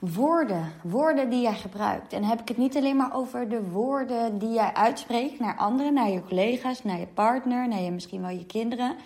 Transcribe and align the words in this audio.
woorden, 0.00 0.72
woorden 0.82 1.30
die 1.30 1.40
jij 1.40 1.54
gebruikt. 1.54 2.12
En 2.12 2.20
dan 2.20 2.30
heb 2.30 2.40
ik 2.40 2.48
het 2.48 2.56
niet 2.56 2.76
alleen 2.76 2.96
maar 2.96 3.14
over 3.14 3.48
de 3.48 3.70
woorden 3.70 4.38
die 4.38 4.52
jij 4.52 4.74
uitspreekt 4.74 5.40
naar 5.40 5.56
anderen, 5.56 5.94
naar 5.94 6.10
je 6.10 6.24
collega's, 6.24 6.84
naar 6.84 6.98
je 6.98 7.06
partner, 7.06 7.68
naar 7.68 7.80
je, 7.80 7.90
misschien 7.90 8.20
wel 8.20 8.30
je 8.30 8.46
kinderen. 8.46 8.96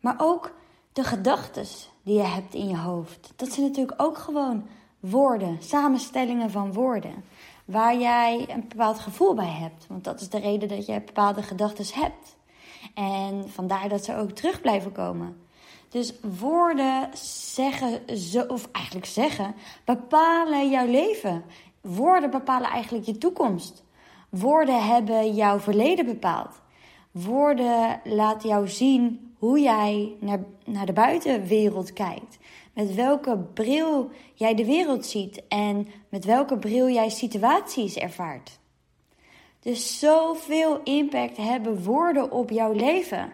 Maar 0.00 0.14
ook 0.18 0.52
de 0.92 1.04
gedachten 1.04 1.64
die 2.02 2.16
je 2.16 2.22
hebt 2.22 2.54
in 2.54 2.68
je 2.68 2.76
hoofd. 2.76 3.32
Dat 3.36 3.52
zijn 3.52 3.66
natuurlijk 3.66 4.02
ook 4.02 4.18
gewoon 4.18 4.66
woorden, 5.00 5.56
samenstellingen 5.60 6.50
van 6.50 6.72
woorden. 6.72 7.24
Waar 7.64 7.96
jij 7.98 8.46
een 8.48 8.68
bepaald 8.68 8.98
gevoel 8.98 9.34
bij 9.34 9.52
hebt. 9.52 9.86
Want 9.88 10.04
dat 10.04 10.20
is 10.20 10.28
de 10.28 10.38
reden 10.38 10.68
dat 10.68 10.86
je 10.86 11.02
bepaalde 11.06 11.42
gedachten 11.42 12.00
hebt. 12.02 12.36
En 12.94 13.50
vandaar 13.50 13.88
dat 13.88 14.04
ze 14.04 14.16
ook 14.16 14.30
terug 14.30 14.60
blijven 14.60 14.92
komen. 14.92 15.43
Dus 15.94 16.12
woorden 16.38 17.10
zeggen, 17.16 18.00
of 18.48 18.68
eigenlijk 18.72 19.06
zeggen, 19.06 19.54
bepalen 19.84 20.70
jouw 20.70 20.86
leven. 20.86 21.44
Woorden 21.80 22.30
bepalen 22.30 22.70
eigenlijk 22.70 23.06
je 23.06 23.18
toekomst. 23.18 23.84
Woorden 24.28 24.86
hebben 24.86 25.34
jouw 25.34 25.58
verleden 25.58 26.04
bepaald. 26.06 26.60
Woorden 27.10 28.00
laten 28.04 28.48
jou 28.48 28.68
zien 28.68 29.34
hoe 29.38 29.60
jij 29.60 30.16
naar, 30.20 30.44
naar 30.64 30.86
de 30.86 30.92
buitenwereld 30.92 31.92
kijkt. 31.92 32.38
Met 32.72 32.94
welke 32.94 33.38
bril 33.38 34.10
jij 34.34 34.54
de 34.54 34.64
wereld 34.64 35.06
ziet 35.06 35.42
en 35.48 35.86
met 36.08 36.24
welke 36.24 36.58
bril 36.58 36.88
jij 36.88 37.08
situaties 37.08 37.96
ervaart. 37.96 38.58
Dus 39.60 39.98
zoveel 39.98 40.80
impact 40.82 41.36
hebben 41.36 41.82
woorden 41.82 42.30
op 42.30 42.50
jouw 42.50 42.72
leven. 42.72 43.32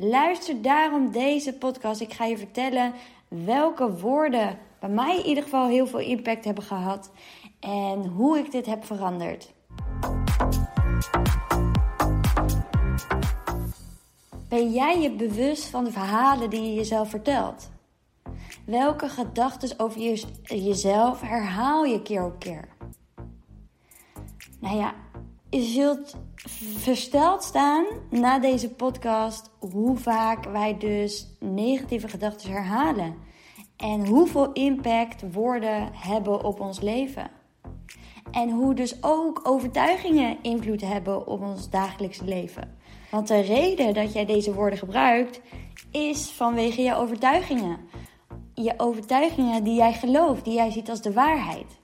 Luister 0.00 0.62
daarom 0.62 1.12
deze 1.12 1.52
podcast. 1.52 2.00
Ik 2.00 2.12
ga 2.12 2.24
je 2.24 2.38
vertellen 2.38 2.92
welke 3.28 3.98
woorden 3.98 4.58
bij 4.80 4.88
mij 4.88 5.18
in 5.18 5.26
ieder 5.26 5.42
geval 5.42 5.68
heel 5.68 5.86
veel 5.86 5.98
impact 5.98 6.44
hebben 6.44 6.64
gehad 6.64 7.10
en 7.60 8.06
hoe 8.06 8.38
ik 8.38 8.50
dit 8.50 8.66
heb 8.66 8.84
veranderd. 8.84 9.52
Ben 14.48 14.70
jij 14.72 15.00
je 15.00 15.10
bewust 15.10 15.66
van 15.66 15.84
de 15.84 15.92
verhalen 15.92 16.50
die 16.50 16.62
je 16.62 16.74
jezelf 16.74 17.10
vertelt? 17.10 17.70
Welke 18.66 19.08
gedachten 19.08 19.78
over 19.78 20.00
jezelf 20.42 21.20
herhaal 21.20 21.84
je 21.84 22.02
keer 22.02 22.24
op 22.24 22.38
keer? 22.38 22.68
Nou 24.60 24.76
ja, 24.76 24.94
je 25.50 25.62
zult 25.62 26.16
versteld 26.76 27.42
staan 27.42 27.84
na 28.10 28.38
deze 28.38 28.70
podcast 28.70 29.50
hoe 29.58 29.96
vaak 29.96 30.44
wij 30.44 30.78
dus 30.78 31.26
negatieve 31.40 32.08
gedachten 32.08 32.50
herhalen. 32.50 33.14
En 33.76 34.06
hoeveel 34.06 34.52
impact 34.52 35.32
woorden 35.32 35.88
hebben 35.92 36.44
op 36.44 36.60
ons 36.60 36.80
leven. 36.80 37.30
En 38.30 38.50
hoe 38.50 38.74
dus 38.74 39.02
ook 39.02 39.40
overtuigingen 39.42 40.36
invloed 40.42 40.80
hebben 40.80 41.26
op 41.26 41.42
ons 41.42 41.70
dagelijkse 41.70 42.24
leven. 42.24 42.76
Want 43.10 43.28
de 43.28 43.40
reden 43.40 43.94
dat 43.94 44.12
jij 44.12 44.24
deze 44.24 44.54
woorden 44.54 44.78
gebruikt 44.78 45.40
is 45.90 46.30
vanwege 46.30 46.82
je 46.82 46.94
overtuigingen. 46.94 47.78
Je 48.54 48.74
overtuigingen 48.76 49.64
die 49.64 49.74
jij 49.74 49.92
gelooft, 49.92 50.44
die 50.44 50.54
jij 50.54 50.70
ziet 50.70 50.90
als 50.90 51.02
de 51.02 51.12
waarheid. 51.12 51.78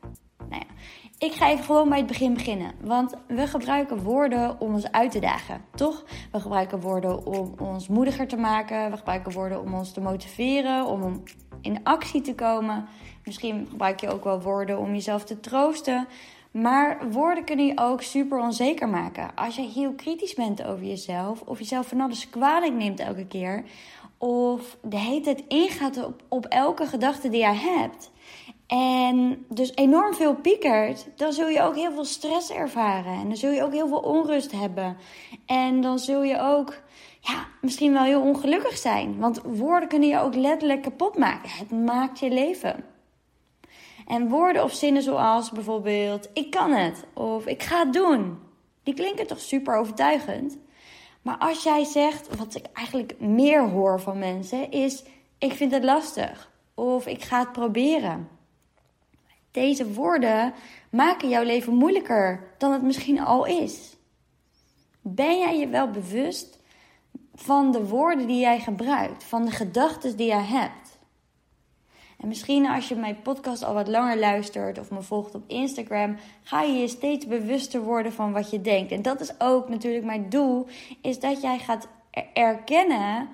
Ik 1.19 1.33
ga 1.33 1.51
even 1.51 1.65
gewoon 1.65 1.89
bij 1.89 1.99
het 1.99 2.07
begin 2.07 2.35
beginnen. 2.35 2.73
Want 2.81 3.15
we 3.27 3.47
gebruiken 3.47 4.03
woorden 4.03 4.61
om 4.61 4.75
ons 4.75 4.91
uit 4.93 5.11
te 5.11 5.19
dagen, 5.19 5.65
toch? 5.75 6.05
We 6.33 6.41
gebruiken 6.41 6.81
woorden 6.81 7.27
om 7.27 7.55
ons 7.59 7.89
moediger 7.89 8.29
te 8.29 8.37
maken. 8.37 8.91
We 8.91 8.97
gebruiken 8.97 9.33
woorden 9.33 9.61
om 9.61 9.75
ons 9.75 9.93
te 9.93 10.01
motiveren, 10.01 10.87
om 10.87 11.23
in 11.61 11.81
actie 11.83 12.21
te 12.21 12.35
komen. 12.35 12.87
Misschien 13.25 13.67
gebruik 13.71 14.01
je 14.01 14.09
ook 14.09 14.25
wel 14.25 14.41
woorden 14.41 14.79
om 14.79 14.93
jezelf 14.93 15.25
te 15.25 15.41
troosten. 15.41 16.07
Maar 16.51 17.11
woorden 17.11 17.45
kunnen 17.45 17.67
je 17.67 17.79
ook 17.79 18.03
super 18.03 18.39
onzeker 18.39 18.89
maken. 18.89 19.35
Als 19.35 19.57
je 19.57 19.63
heel 19.63 19.93
kritisch 19.93 20.35
bent 20.35 20.65
over 20.65 20.85
jezelf, 20.85 21.41
of 21.41 21.59
jezelf 21.59 21.87
van 21.87 22.01
alles 22.01 22.31
kwalijk 22.31 22.73
neemt 22.73 23.01
elke 23.01 23.27
keer, 23.27 23.65
of 24.19 24.77
de 24.83 24.99
hele 24.99 25.21
tijd 25.21 25.45
ingaat 25.49 26.05
op, 26.05 26.23
op 26.29 26.47
elke 26.47 26.87
gedachte 26.87 27.29
die 27.29 27.41
jij 27.41 27.57
hebt, 27.57 28.11
en 28.75 29.45
dus 29.49 29.75
enorm 29.75 30.15
veel 30.15 30.35
piekert, 30.35 31.09
dan 31.17 31.33
zul 31.33 31.49
je 31.49 31.63
ook 31.63 31.75
heel 31.75 31.93
veel 31.93 32.05
stress 32.05 32.51
ervaren. 32.51 33.13
En 33.13 33.29
dan 33.29 33.37
zul 33.37 33.51
je 33.51 33.63
ook 33.63 33.73
heel 33.73 33.89
veel 33.89 33.99
onrust 33.99 34.53
hebben. 34.53 34.97
En 35.47 35.81
dan 35.81 35.99
zul 35.99 36.23
je 36.23 36.41
ook 36.41 36.75
ja, 37.21 37.47
misschien 37.61 37.93
wel 37.93 38.03
heel 38.03 38.21
ongelukkig 38.21 38.77
zijn. 38.77 39.19
Want 39.19 39.41
woorden 39.43 39.89
kunnen 39.89 40.09
je 40.09 40.19
ook 40.19 40.35
letterlijk 40.35 40.83
kapot 40.83 41.19
maken. 41.19 41.51
Het 41.51 41.71
maakt 41.71 42.19
je 42.19 42.31
leven. 42.31 42.85
En 44.07 44.29
woorden 44.29 44.65
of 44.65 44.73
zinnen 44.73 45.03
zoals 45.03 45.51
bijvoorbeeld: 45.51 46.29
Ik 46.33 46.51
kan 46.51 46.73
het. 46.73 47.05
Of 47.13 47.47
ik 47.47 47.63
ga 47.63 47.79
het 47.79 47.93
doen. 47.93 48.39
Die 48.83 48.95
klinken 48.95 49.27
toch 49.27 49.41
super 49.41 49.77
overtuigend. 49.77 50.59
Maar 51.23 51.39
als 51.39 51.63
jij 51.63 51.85
zegt, 51.85 52.37
wat 52.37 52.55
ik 52.55 52.67
eigenlijk 52.73 53.21
meer 53.21 53.69
hoor 53.69 54.01
van 54.01 54.19
mensen, 54.19 54.71
is: 54.71 55.05
Ik 55.39 55.53
vind 55.53 55.73
het 55.73 55.85
lastig. 55.85 56.53
Of 56.75 57.07
ik 57.07 57.23
ga 57.23 57.39
het 57.39 57.53
proberen. 57.53 58.34
Deze 59.55 59.93
woorden 59.93 60.55
maken 60.91 61.29
jouw 61.29 61.43
leven 61.43 61.75
moeilijker 61.75 62.55
dan 62.59 62.73
het 62.73 62.83
misschien 62.83 63.21
al 63.21 63.45
is. 63.47 63.97
Ben 65.01 65.39
jij 65.39 65.59
je 65.59 65.69
wel 65.69 65.91
bewust 65.91 66.59
van 67.35 67.73
de 67.73 67.87
woorden 67.87 68.27
die 68.27 68.41
jij 68.41 68.61
gebruikt, 68.61 69.25
van 69.25 69.45
de 69.45 69.51
gedachten 69.51 70.17
die 70.17 70.27
jij 70.27 70.45
hebt? 70.45 70.99
En 72.19 72.29
misschien 72.29 72.67
als 72.67 72.89
je 72.89 72.95
mijn 72.95 73.23
podcast 73.23 73.65
al 73.65 73.75
wat 73.75 73.89
langer 73.89 74.19
luistert 74.19 74.79
of 74.79 74.91
me 74.91 75.03
volgt 75.03 75.35
op 75.35 75.43
Instagram, 75.47 76.17
ga 76.43 76.63
je 76.63 76.73
je 76.73 76.89
steeds 76.89 77.27
bewuster 77.27 77.83
worden 77.83 78.13
van 78.13 78.33
wat 78.33 78.51
je 78.51 78.61
denkt. 78.61 78.93
En 78.93 79.03
dat 79.03 79.21
is 79.21 79.41
ook 79.41 79.69
natuurlijk 79.69 80.05
mijn 80.05 80.29
doel, 80.29 80.67
is 81.03 81.21
dat 81.21 81.43
jij 81.43 81.59
gaat 81.59 81.89
erkennen 82.33 83.29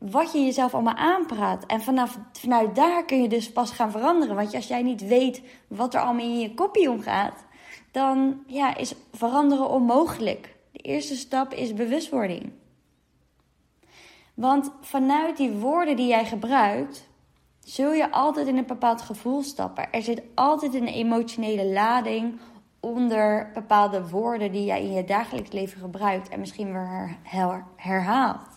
wat 0.00 0.32
je 0.32 0.38
jezelf 0.38 0.74
allemaal 0.74 0.94
aanpraat. 0.94 1.66
En 1.66 1.80
vanaf, 1.80 2.18
vanuit 2.32 2.74
daar 2.74 3.04
kun 3.04 3.22
je 3.22 3.28
dus 3.28 3.52
pas 3.52 3.70
gaan 3.70 3.90
veranderen. 3.90 4.36
Want 4.36 4.54
als 4.54 4.68
jij 4.68 4.82
niet 4.82 5.06
weet 5.06 5.42
wat 5.68 5.94
er 5.94 6.00
allemaal 6.00 6.24
in 6.24 6.38
je 6.38 6.54
kopie 6.54 6.90
omgaat, 6.90 7.44
dan 7.90 8.42
ja, 8.46 8.76
is 8.76 8.94
veranderen 9.12 9.68
onmogelijk. 9.68 10.56
De 10.72 10.78
eerste 10.78 11.16
stap 11.16 11.54
is 11.54 11.74
bewustwording. 11.74 12.52
Want 14.34 14.72
vanuit 14.80 15.36
die 15.36 15.50
woorden 15.50 15.96
die 15.96 16.06
jij 16.06 16.24
gebruikt, 16.24 17.08
zul 17.60 17.92
je 17.92 18.10
altijd 18.10 18.46
in 18.46 18.56
een 18.56 18.66
bepaald 18.66 19.02
gevoel 19.02 19.42
stappen. 19.42 19.92
Er 19.92 20.02
zit 20.02 20.22
altijd 20.34 20.74
een 20.74 20.86
emotionele 20.86 21.66
lading 21.66 22.38
onder 22.80 23.50
bepaalde 23.54 24.08
woorden 24.08 24.52
die 24.52 24.64
jij 24.64 24.82
in 24.82 24.92
je 24.92 25.04
dagelijks 25.04 25.52
leven 25.52 25.80
gebruikt 25.80 26.28
en 26.28 26.40
misschien 26.40 26.72
weer 26.72 27.16
herhaalt. 27.76 28.49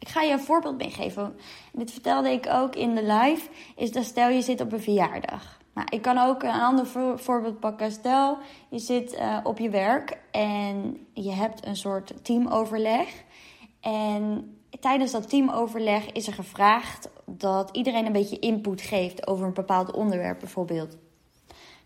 Ik 0.00 0.08
ga 0.08 0.20
je 0.20 0.32
een 0.32 0.40
voorbeeld 0.40 0.76
meegeven. 0.76 1.36
Dit 1.72 1.90
vertelde 1.90 2.30
ik 2.30 2.46
ook 2.46 2.76
in 2.76 2.94
de 2.94 3.02
live. 3.02 3.48
Is 3.76 3.92
dat 3.92 4.04
stel 4.04 4.28
je 4.28 4.42
zit 4.42 4.60
op 4.60 4.72
een 4.72 4.80
verjaardag. 4.80 5.58
Nou, 5.74 5.86
ik 5.90 6.02
kan 6.02 6.18
ook 6.18 6.42
een 6.42 6.60
ander 6.60 6.86
voorbeeld 7.16 7.60
pakken. 7.60 7.92
Stel 7.92 8.38
je 8.68 8.78
zit 8.78 9.14
uh, 9.14 9.38
op 9.42 9.58
je 9.58 9.70
werk 9.70 10.18
en 10.30 11.06
je 11.12 11.32
hebt 11.32 11.66
een 11.66 11.76
soort 11.76 12.24
teamoverleg. 12.24 13.24
En 13.80 14.56
tijdens 14.80 15.12
dat 15.12 15.28
teamoverleg 15.28 16.12
is 16.12 16.26
er 16.26 16.32
gevraagd 16.32 17.10
dat 17.26 17.76
iedereen 17.76 18.06
een 18.06 18.12
beetje 18.12 18.38
input 18.38 18.80
geeft 18.80 19.26
over 19.26 19.46
een 19.46 19.54
bepaald 19.54 19.92
onderwerp, 19.92 20.38
bijvoorbeeld. 20.38 20.96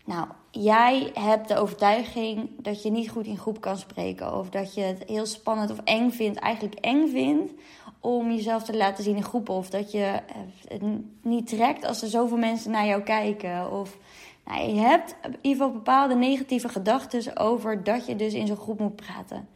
Nou, 0.05 0.27
jij 0.51 1.11
hebt 1.13 1.47
de 1.47 1.57
overtuiging 1.57 2.49
dat 2.61 2.83
je 2.83 2.91
niet 2.91 3.09
goed 3.09 3.25
in 3.25 3.37
groep 3.37 3.61
kan 3.61 3.77
spreken. 3.77 4.37
Of 4.37 4.49
dat 4.49 4.73
je 4.73 4.81
het 4.81 5.03
heel 5.07 5.25
spannend 5.25 5.71
of 5.71 5.79
eng 5.83 6.09
vindt, 6.09 6.39
eigenlijk 6.39 6.79
eng 6.79 7.07
vindt 7.07 7.53
om 8.05 8.31
jezelf 8.31 8.63
te 8.63 8.77
laten 8.77 9.03
zien 9.03 9.15
in 9.15 9.23
groepen. 9.23 9.53
Of 9.53 9.69
dat 9.69 9.91
je 9.91 10.19
het 10.67 10.81
niet 11.21 11.47
trekt 11.47 11.85
als 11.85 12.01
er 12.01 12.07
zoveel 12.07 12.37
mensen 12.37 12.71
naar 12.71 12.85
jou 12.85 13.01
kijken. 13.01 13.71
Of 13.71 13.97
nou, 14.45 14.69
je 14.69 14.79
hebt 14.79 15.15
in 15.21 15.37
ieder 15.41 15.61
geval 15.61 15.71
bepaalde 15.71 16.15
negatieve 16.15 16.69
gedachten 16.69 17.37
over 17.37 17.83
dat 17.83 18.05
je 18.05 18.15
dus 18.15 18.33
in 18.33 18.47
zo'n 18.47 18.57
groep 18.57 18.79
moet 18.79 18.95
praten. 18.95 19.47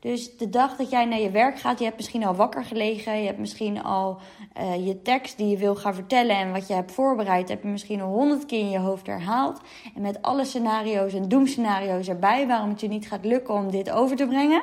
Dus 0.00 0.36
de 0.36 0.48
dag 0.48 0.76
dat 0.76 0.90
jij 0.90 1.04
naar 1.04 1.20
je 1.20 1.30
werk 1.30 1.58
gaat, 1.58 1.78
je 1.78 1.84
hebt 1.84 1.96
misschien 1.96 2.24
al 2.24 2.34
wakker 2.34 2.64
gelegen. 2.64 3.18
Je 3.18 3.26
hebt 3.26 3.38
misschien 3.38 3.82
al 3.82 4.18
uh, 4.60 4.86
je 4.86 5.02
tekst 5.02 5.36
die 5.36 5.48
je 5.48 5.56
wil 5.56 5.74
gaan 5.74 5.94
vertellen 5.94 6.36
en 6.36 6.52
wat 6.52 6.68
je 6.68 6.74
hebt 6.74 6.92
voorbereid, 6.92 7.48
heb 7.48 7.62
je 7.62 7.68
misschien 7.68 8.00
al 8.00 8.12
honderd 8.12 8.46
keer 8.46 8.60
in 8.60 8.70
je 8.70 8.78
hoofd 8.78 9.06
herhaald. 9.06 9.60
En 9.94 10.02
met 10.02 10.22
alle 10.22 10.44
scenario's 10.44 11.12
en 11.12 11.28
doemscenario's 11.28 12.08
erbij, 12.08 12.46
waarom 12.46 12.68
het 12.68 12.80
je 12.80 12.88
niet 12.88 13.08
gaat 13.08 13.24
lukken 13.24 13.54
om 13.54 13.70
dit 13.70 13.90
over 13.90 14.16
te 14.16 14.26
brengen. 14.26 14.62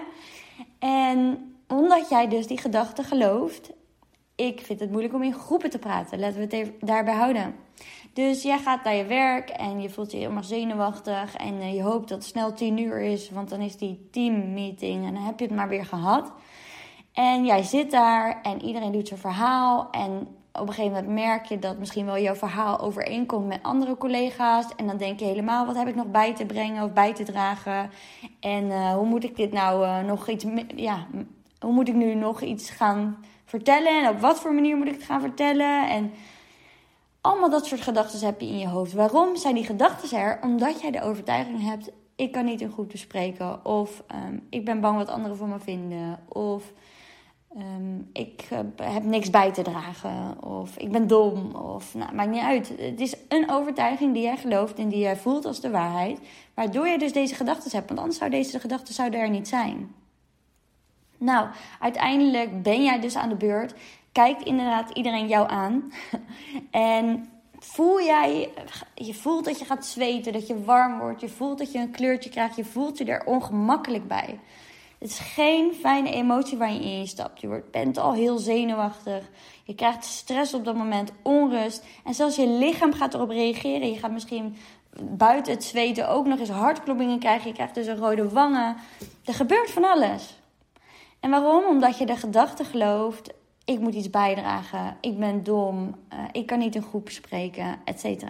En 0.79 1.52
omdat 1.67 2.09
jij 2.09 2.27
dus 2.27 2.47
die 2.47 2.57
gedachte 2.57 3.03
gelooft. 3.03 3.71
Ik 4.35 4.61
vind 4.61 4.79
het 4.79 4.89
moeilijk 4.91 5.13
om 5.13 5.23
in 5.23 5.33
groepen 5.33 5.69
te 5.69 5.79
praten. 5.79 6.19
Laten 6.19 6.35
we 6.35 6.43
het 6.43 6.53
even 6.53 6.73
daarbij 6.79 7.13
houden. 7.13 7.55
Dus 8.13 8.43
jij 8.43 8.57
gaat 8.57 8.83
naar 8.83 8.95
je 8.95 9.05
werk 9.05 9.49
en 9.49 9.81
je 9.81 9.89
voelt 9.89 10.11
je 10.11 10.17
helemaal 10.17 10.43
zenuwachtig. 10.43 11.35
En 11.35 11.59
eh, 11.59 11.75
je 11.75 11.81
hoopt 11.81 12.09
dat 12.09 12.17
het 12.17 12.27
snel 12.27 12.53
tien 12.53 12.77
uur 12.77 13.01
is, 13.01 13.29
want 13.29 13.49
dan 13.49 13.59
is 13.59 13.77
die 13.77 14.07
teammeeting 14.11 15.05
en 15.05 15.13
dan 15.13 15.23
heb 15.23 15.39
je 15.39 15.45
het 15.45 15.55
maar 15.55 15.69
weer 15.69 15.85
gehad. 15.85 16.31
En 17.13 17.45
jij 17.45 17.63
zit 17.63 17.91
daar 17.91 18.41
en 18.41 18.61
iedereen 18.61 18.91
doet 18.91 19.07
zijn 19.07 19.19
verhaal. 19.19 19.87
En 19.91 20.27
op 20.53 20.67
een 20.67 20.73
gegeven 20.73 20.91
moment 20.91 21.13
merk 21.13 21.45
je 21.45 21.59
dat 21.59 21.77
misschien 21.77 22.05
wel 22.05 22.19
jouw 22.19 22.35
verhaal 22.35 22.79
overeenkomt 22.79 23.47
met 23.47 23.63
andere 23.63 23.97
collega's. 23.97 24.65
En 24.75 24.87
dan 24.87 24.97
denk 24.97 25.19
je 25.19 25.25
helemaal, 25.25 25.65
wat 25.65 25.75
heb 25.75 25.87
ik 25.87 25.95
nog 25.95 26.07
bij 26.07 26.35
te 26.35 26.45
brengen 26.45 26.83
of 26.83 26.93
bij 26.93 27.13
te 27.13 27.23
dragen? 27.23 27.89
En 28.39 28.65
uh, 28.65 28.93
hoe 28.93 29.05
moet 29.05 29.23
ik 29.23 29.35
dit 29.35 29.51
nou 29.51 29.85
uh, 29.85 29.99
nog 29.99 30.29
iets, 30.29 30.45
ja, 30.75 31.07
hoe 31.63 31.73
moet 31.73 31.87
ik 31.87 31.95
nu 31.95 32.13
nog 32.13 32.41
iets 32.41 32.69
gaan 32.69 33.17
vertellen? 33.45 34.03
En 34.03 34.09
op 34.09 34.19
wat 34.19 34.39
voor 34.39 34.53
manier 34.53 34.77
moet 34.77 34.87
ik 34.87 34.93
het 34.93 35.03
gaan 35.03 35.21
vertellen? 35.21 35.89
En 35.89 36.11
allemaal 37.21 37.49
dat 37.49 37.65
soort 37.65 37.81
gedachten 37.81 38.25
heb 38.25 38.41
je 38.41 38.47
in 38.47 38.57
je 38.57 38.67
hoofd. 38.67 38.93
Waarom 38.93 39.35
zijn 39.35 39.55
die 39.55 39.65
gedachten 39.65 40.17
er? 40.19 40.39
Omdat 40.41 40.81
jij 40.81 40.91
de 40.91 41.01
overtuiging 41.01 41.61
hebt, 41.61 41.91
ik 42.15 42.31
kan 42.31 42.45
niet 42.45 42.61
een 42.61 42.71
goed 42.71 42.87
bespreken. 42.87 43.65
Of 43.65 44.03
um, 44.27 44.47
ik 44.49 44.65
ben 44.65 44.81
bang 44.81 44.97
wat 44.97 45.09
anderen 45.09 45.37
van 45.37 45.49
me 45.49 45.59
vinden. 45.59 46.19
Of 46.27 46.73
um, 47.57 48.09
ik 48.13 48.47
uh, 48.53 48.59
heb 48.81 49.03
niks 49.03 49.29
bij 49.29 49.51
te 49.51 49.61
dragen. 49.61 50.43
Of 50.43 50.77
ik 50.77 50.91
ben 50.91 51.07
dom. 51.07 51.55
Of 51.55 51.93
nou, 51.93 52.13
maakt 52.13 52.29
niet 52.29 52.41
uit. 52.41 52.73
Het 52.77 52.99
is 52.99 53.15
een 53.27 53.51
overtuiging 53.51 54.13
die 54.13 54.23
jij 54.23 54.37
gelooft 54.37 54.79
en 54.79 54.89
die 54.89 54.99
jij 54.99 55.17
voelt 55.17 55.45
als 55.45 55.59
de 55.59 55.69
waarheid. 55.69 56.19
Waardoor 56.53 56.87
je 56.87 56.97
dus 56.97 57.13
deze 57.13 57.35
gedachten 57.35 57.71
hebt. 57.71 57.87
Want 57.87 57.99
anders 57.99 58.17
zou 58.17 58.29
deze 58.29 58.59
gedachten 58.59 59.13
er 59.13 59.29
niet 59.29 59.47
zijn. 59.47 60.02
Nou, 61.23 61.47
uiteindelijk 61.79 62.63
ben 62.63 62.83
jij 62.83 62.99
dus 62.99 63.15
aan 63.15 63.29
de 63.29 63.35
beurt. 63.35 63.73
Kijkt 64.11 64.43
inderdaad 64.43 64.89
iedereen 64.89 65.27
jou 65.27 65.49
aan. 65.49 65.93
en 66.71 67.29
voel 67.59 68.01
jij, 68.01 68.49
je 68.95 69.13
voelt 69.13 69.45
dat 69.45 69.59
je 69.59 69.65
gaat 69.65 69.85
zweten, 69.85 70.33
dat 70.33 70.47
je 70.47 70.63
warm 70.63 70.99
wordt, 70.99 71.21
je 71.21 71.29
voelt 71.29 71.57
dat 71.57 71.71
je 71.71 71.79
een 71.79 71.91
kleurtje 71.91 72.29
krijgt, 72.29 72.55
je 72.55 72.65
voelt 72.65 72.97
je 72.97 73.05
er 73.05 73.25
ongemakkelijk 73.25 74.07
bij. 74.07 74.39
Het 74.97 75.09
is 75.09 75.19
geen 75.19 75.73
fijne 75.73 76.11
emotie 76.11 76.57
waar 76.57 76.73
je 76.73 76.83
in 76.83 77.07
stapt. 77.07 77.41
Je 77.41 77.47
wordt, 77.47 77.71
bent 77.71 77.97
al 77.97 78.13
heel 78.13 78.37
zenuwachtig. 78.37 79.29
Je 79.63 79.75
krijgt 79.75 80.05
stress 80.05 80.53
op 80.53 80.65
dat 80.65 80.75
moment, 80.75 81.11
onrust. 81.21 81.85
En 82.03 82.13
zelfs 82.13 82.35
je 82.35 82.47
lichaam 82.47 82.93
gaat 82.93 83.13
erop 83.13 83.29
reageren. 83.29 83.91
Je 83.91 83.99
gaat 83.99 84.11
misschien 84.11 84.55
buiten 85.01 85.53
het 85.53 85.63
zweten 85.63 86.09
ook 86.09 86.25
nog 86.25 86.39
eens 86.39 86.49
hartkloppingen 86.49 87.19
krijgen. 87.19 87.47
Je 87.47 87.53
krijgt 87.53 87.75
dus 87.75 87.87
een 87.87 87.97
rode 87.97 88.29
wangen. 88.29 88.75
Er 89.25 89.33
gebeurt 89.33 89.71
van 89.71 89.83
alles. 89.83 90.41
En 91.23 91.29
waarom? 91.29 91.65
Omdat 91.65 91.97
je 91.97 92.05
de 92.05 92.15
gedachte 92.15 92.63
gelooft: 92.63 93.33
ik 93.65 93.79
moet 93.79 93.93
iets 93.93 94.09
bijdragen, 94.09 94.97
ik 95.01 95.19
ben 95.19 95.43
dom, 95.43 95.95
uh, 96.13 96.19
ik 96.31 96.45
kan 96.45 96.59
niet 96.59 96.75
een 96.75 96.83
groep 96.83 97.09
spreken, 97.09 97.79
etc. 97.85 98.23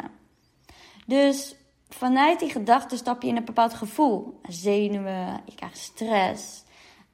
Dus 1.05 1.55
vanuit 1.89 2.39
die 2.39 2.49
gedachte 2.49 2.97
stap 2.97 3.21
je 3.21 3.27
in 3.27 3.37
een 3.37 3.45
bepaald 3.45 3.73
gevoel. 3.73 4.39
Zenuwen, 4.47 5.41
je 5.45 5.55
krijgt 5.55 5.77
stress. 5.77 6.63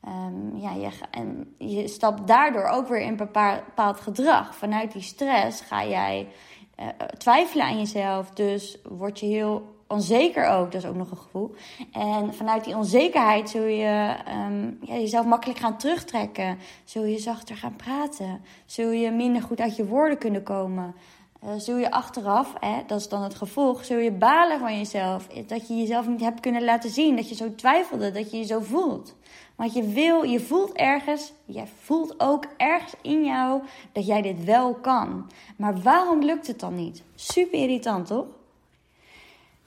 Um, 0.08 0.58
ja, 0.58 0.74
je, 0.74 0.90
en 1.12 1.56
je 1.58 1.88
stapt 1.88 2.28
daardoor 2.28 2.66
ook 2.66 2.88
weer 2.88 3.02
in 3.02 3.08
een 3.08 3.30
bepaald 3.66 4.00
gedrag. 4.00 4.56
Vanuit 4.56 4.92
die 4.92 5.02
stress 5.02 5.62
ga 5.62 5.86
jij 5.86 6.28
uh, 6.80 6.88
twijfelen 7.18 7.66
aan 7.66 7.78
jezelf. 7.78 8.32
Dus 8.32 8.78
word 8.84 9.20
je 9.20 9.26
heel 9.26 9.79
onzeker 9.90 10.48
ook. 10.48 10.72
Dat 10.72 10.84
is 10.84 10.90
ook 10.90 10.96
nog 10.96 11.12
een 11.12 11.18
gevoel. 11.18 11.56
En 11.92 12.34
vanuit 12.34 12.64
die 12.64 12.76
onzekerheid 12.76 13.50
zul 13.50 13.66
je 13.66 14.16
um, 14.48 14.78
ja, 14.82 14.94
jezelf 14.94 15.26
makkelijk 15.26 15.60
gaan 15.60 15.78
terugtrekken. 15.78 16.58
Zul 16.84 17.04
je 17.04 17.20
zachter 17.20 17.56
gaan 17.56 17.76
praten. 17.76 18.42
Zul 18.66 18.92
je 18.92 19.12
minder 19.12 19.42
goed 19.42 19.60
uit 19.60 19.76
je 19.76 19.86
woorden 19.86 20.18
kunnen 20.18 20.44
komen. 20.44 20.96
Uh, 21.44 21.50
zul 21.58 21.78
je 21.78 21.92
achteraf, 21.92 22.54
hè, 22.60 22.84
dat 22.88 23.00
is 23.00 23.08
dan 23.08 23.24
het 23.24 23.36
gevolg, 23.36 23.86
zul 23.86 23.98
je 23.98 24.12
balen 24.12 24.60
van 24.60 24.78
jezelf. 24.78 25.28
Dat 25.28 25.68
je 25.68 25.78
jezelf 25.78 26.08
niet 26.08 26.22
hebt 26.22 26.40
kunnen 26.40 26.64
laten 26.64 26.90
zien. 26.90 27.16
Dat 27.16 27.30
je 27.30 27.36
zo 27.36 27.56
twijfelde, 27.56 28.12
dat 28.12 28.32
je 28.32 28.38
je 28.38 28.46
zo 28.46 28.60
voelt. 28.60 29.16
Want 29.56 29.74
je 29.74 29.84
wil, 29.84 30.24
je 30.24 30.40
voelt 30.40 30.72
ergens, 30.72 31.34
jij 31.46 31.68
voelt 31.82 32.20
ook 32.20 32.46
ergens 32.58 32.94
in 33.02 33.24
jou 33.26 33.62
dat 33.92 34.06
jij 34.06 34.22
dit 34.22 34.44
wel 34.44 34.74
kan. 34.74 35.32
Maar 35.58 35.82
waarom 35.82 36.24
lukt 36.24 36.48
het 36.48 36.60
dan 36.60 36.76
niet? 36.76 37.04
Super 37.16 37.60
irritant, 37.60 38.08
toch? 38.08 38.26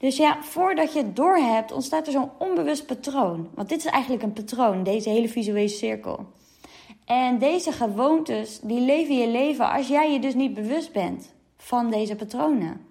Dus 0.03 0.17
ja, 0.17 0.37
voordat 0.41 0.93
je 0.93 0.99
het 0.99 1.15
doorhebt, 1.15 1.71
ontstaat 1.71 2.05
er 2.05 2.11
zo'n 2.11 2.31
onbewust 2.37 2.85
patroon. 2.85 3.49
Want 3.53 3.69
dit 3.69 3.77
is 3.77 3.85
eigenlijk 3.85 4.23
een 4.23 4.33
patroon, 4.33 4.83
deze 4.83 5.09
hele 5.09 5.29
visuele 5.29 5.67
cirkel. 5.67 6.25
En 7.05 7.37
deze 7.37 7.71
gewoontes, 7.71 8.59
die 8.59 8.79
leven 8.79 9.17
je 9.17 9.27
leven 9.27 9.71
als 9.71 9.87
jij 9.87 10.11
je 10.11 10.19
dus 10.19 10.33
niet 10.33 10.53
bewust 10.53 10.91
bent 10.91 11.33
van 11.57 11.91
deze 11.91 12.15
patronen. 12.15 12.85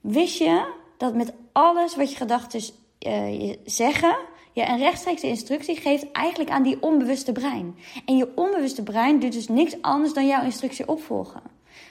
Wist 0.00 0.38
je 0.38 0.72
dat 0.96 1.14
met 1.14 1.32
alles 1.52 1.96
wat 1.96 2.10
je 2.10 2.16
gedachten 2.16 2.60
uh, 3.06 3.54
zeggen, 3.64 4.16
je 4.52 4.68
een 4.68 4.78
rechtstreekse 4.78 5.26
instructie 5.26 5.76
geeft 5.76 6.12
eigenlijk 6.12 6.50
aan 6.50 6.62
die 6.62 6.82
onbewuste 6.82 7.32
brein. 7.32 7.76
En 8.06 8.16
je 8.16 8.32
onbewuste 8.34 8.82
brein 8.82 9.18
doet 9.18 9.32
dus 9.32 9.48
niks 9.48 9.82
anders 9.82 10.12
dan 10.12 10.26
jouw 10.26 10.44
instructie 10.44 10.88
opvolgen. 10.88 11.42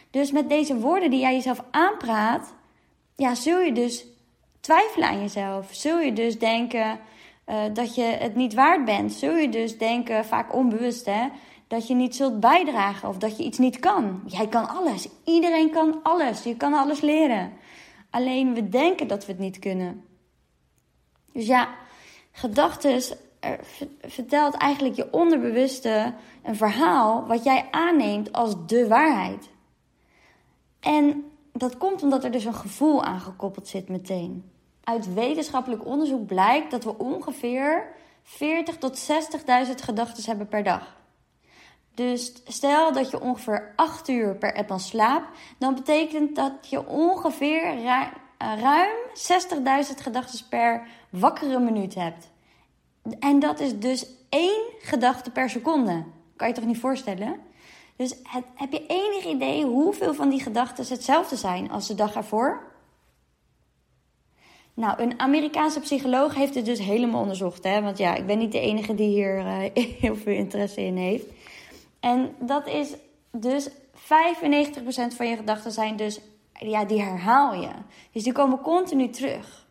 Dus 0.09 0.31
met 0.31 0.49
deze 0.49 0.79
woorden 0.79 1.09
die 1.09 1.19
jij 1.19 1.33
jezelf 1.33 1.63
aanpraat, 1.71 2.53
ja, 3.21 3.35
zul 3.35 3.59
je 3.59 3.71
dus 3.71 4.05
twijfelen 4.59 5.07
aan 5.07 5.19
jezelf. 5.19 5.67
Zul 5.71 5.99
je 5.99 6.13
dus 6.13 6.39
denken 6.39 6.99
uh, 7.47 7.63
dat 7.73 7.95
je 7.95 8.01
het 8.01 8.35
niet 8.35 8.53
waard 8.53 8.85
bent. 8.85 9.13
Zul 9.13 9.35
je 9.35 9.49
dus 9.49 9.77
denken, 9.77 10.25
vaak 10.25 10.53
onbewust 10.53 11.05
hè, 11.05 11.27
dat 11.67 11.87
je 11.87 11.93
niet 11.93 12.15
zult 12.15 12.39
bijdragen 12.39 13.09
of 13.09 13.17
dat 13.17 13.37
je 13.37 13.43
iets 13.43 13.57
niet 13.57 13.79
kan. 13.79 14.21
Jij 14.25 14.47
kan 14.47 14.69
alles. 14.69 15.07
Iedereen 15.25 15.71
kan 15.71 15.99
alles. 16.03 16.43
Je 16.43 16.57
kan 16.57 16.73
alles 16.73 17.01
leren. 17.01 17.53
Alleen 18.09 18.53
we 18.53 18.69
denken 18.69 19.07
dat 19.07 19.25
we 19.25 19.31
het 19.31 19.41
niet 19.41 19.59
kunnen. 19.59 20.05
Dus 21.33 21.45
ja, 21.45 21.69
gedachten 22.31 23.01
vertelt 24.01 24.53
eigenlijk 24.53 24.95
je 24.95 25.13
onderbewuste 25.13 26.13
een 26.43 26.55
verhaal 26.55 27.27
wat 27.27 27.43
jij 27.43 27.67
aanneemt 27.71 28.33
als 28.33 28.55
de 28.67 28.87
waarheid. 28.87 29.49
En 30.79 31.30
dat 31.61 31.77
komt 31.77 32.03
omdat 32.03 32.23
er 32.23 32.31
dus 32.31 32.45
een 32.45 32.53
gevoel 32.53 33.03
aangekoppeld 33.03 33.67
zit 33.67 33.89
meteen. 33.89 34.51
Uit 34.83 35.13
wetenschappelijk 35.13 35.85
onderzoek 35.85 36.25
blijkt 36.25 36.71
dat 36.71 36.83
we 36.83 36.97
ongeveer 36.97 37.87
40 38.23 38.77
tot 38.77 39.09
60.000 39.67 39.75
gedachten 39.75 40.23
hebben 40.25 40.47
per 40.47 40.63
dag. 40.63 40.99
Dus 41.93 42.33
stel 42.45 42.93
dat 42.93 43.11
je 43.11 43.21
ongeveer 43.21 43.73
8 43.75 44.09
uur 44.09 44.35
per 44.35 44.53
app 44.55 44.73
slaapt, 44.75 45.39
dan 45.57 45.75
betekent 45.75 46.35
dat 46.35 46.69
je 46.69 46.87
ongeveer 46.87 47.81
ruim 48.37 48.95
60.000 49.13 49.95
gedachten 49.95 50.47
per 50.49 50.87
wakkere 51.09 51.59
minuut 51.59 51.95
hebt. 51.95 52.31
En 53.19 53.39
dat 53.39 53.59
is 53.59 53.79
dus 53.79 54.05
één 54.29 54.63
gedachte 54.79 55.31
per 55.31 55.49
seconde. 55.49 56.03
Kan 56.35 56.47
je 56.47 56.53
toch 56.53 56.65
niet 56.65 56.79
voorstellen? 56.79 57.39
Dus 58.01 58.15
heb 58.55 58.71
je 58.71 58.85
enig 58.87 59.25
idee 59.25 59.65
hoeveel 59.65 60.13
van 60.13 60.29
die 60.29 60.41
gedachten 60.41 60.85
hetzelfde 60.87 61.35
zijn 61.35 61.71
als 61.71 61.87
de 61.87 61.95
dag 61.95 62.15
ervoor? 62.15 62.61
Nou, 64.73 65.01
een 65.01 65.19
Amerikaanse 65.19 65.79
psycholoog 65.79 66.35
heeft 66.35 66.55
het 66.55 66.65
dus 66.65 66.79
helemaal 66.79 67.21
onderzocht. 67.21 67.63
Hè? 67.63 67.81
Want 67.81 67.97
ja, 67.97 68.15
ik 68.15 68.25
ben 68.25 68.37
niet 68.37 68.51
de 68.51 68.59
enige 68.59 68.95
die 68.95 69.07
hier 69.07 69.37
uh, 69.37 69.83
heel 70.01 70.15
veel 70.15 70.33
interesse 70.33 70.81
in 70.81 70.97
heeft. 70.97 71.25
En 71.99 72.35
dat 72.39 72.67
is 72.67 72.93
dus 73.31 73.69
95% 73.69 73.73
van 75.15 75.27
je 75.27 75.35
gedachten 75.35 75.71
zijn 75.71 75.95
dus, 75.95 76.19
ja, 76.53 76.85
die 76.85 77.01
herhaal 77.01 77.53
je. 77.53 77.71
Dus 78.11 78.23
die 78.23 78.33
komen 78.33 78.61
continu 78.61 79.09
terug. 79.09 79.67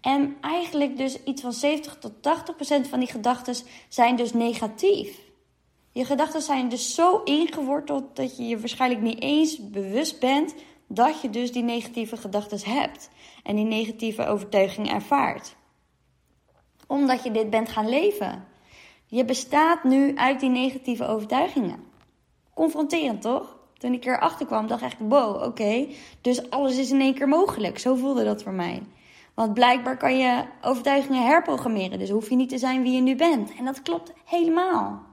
En 0.00 0.36
eigenlijk 0.40 0.96
dus 0.96 1.22
iets 1.22 1.42
van 1.42 1.52
70 1.52 1.98
tot 1.98 2.12
80% 2.86 2.88
van 2.88 2.98
die 2.98 3.10
gedachten 3.10 3.54
zijn 3.88 4.16
dus 4.16 4.32
negatief. 4.32 5.31
Je 5.92 6.04
gedachten 6.04 6.42
zijn 6.42 6.68
dus 6.68 6.94
zo 6.94 7.22
ingeworteld 7.24 8.16
dat 8.16 8.36
je 8.36 8.46
je 8.46 8.58
waarschijnlijk 8.58 9.02
niet 9.02 9.22
eens 9.22 9.70
bewust 9.70 10.20
bent 10.20 10.54
dat 10.86 11.20
je 11.20 11.30
dus 11.30 11.52
die 11.52 11.62
negatieve 11.62 12.16
gedachten 12.16 12.70
hebt 12.70 13.10
en 13.42 13.56
die 13.56 13.64
negatieve 13.64 14.26
overtuiging 14.26 14.90
ervaart. 14.90 15.56
Omdat 16.86 17.22
je 17.22 17.30
dit 17.30 17.50
bent 17.50 17.68
gaan 17.68 17.88
leven. 17.88 18.44
Je 19.06 19.24
bestaat 19.24 19.84
nu 19.84 20.16
uit 20.16 20.40
die 20.40 20.50
negatieve 20.50 21.06
overtuigingen. 21.06 21.84
Confronterend 22.54 23.22
toch? 23.22 23.56
Toen 23.74 23.92
ik 23.92 24.04
erachter 24.04 24.46
kwam, 24.46 24.66
dacht 24.66 24.82
ik: 24.82 24.96
wow, 24.98 25.42
oké, 25.42 25.86
dus 26.20 26.50
alles 26.50 26.78
is 26.78 26.90
in 26.90 27.00
één 27.00 27.14
keer 27.14 27.28
mogelijk. 27.28 27.78
Zo 27.78 27.94
voelde 27.94 28.24
dat 28.24 28.42
voor 28.42 28.52
mij. 28.52 28.82
Want 29.34 29.54
blijkbaar 29.54 29.96
kan 29.96 30.18
je 30.18 30.44
overtuigingen 30.62 31.26
herprogrammeren, 31.26 31.98
dus 31.98 32.10
hoef 32.10 32.28
je 32.28 32.36
niet 32.36 32.48
te 32.48 32.58
zijn 32.58 32.82
wie 32.82 32.92
je 32.92 33.00
nu 33.00 33.16
bent. 33.16 33.52
En 33.58 33.64
dat 33.64 33.82
klopt 33.82 34.12
helemaal. 34.24 35.11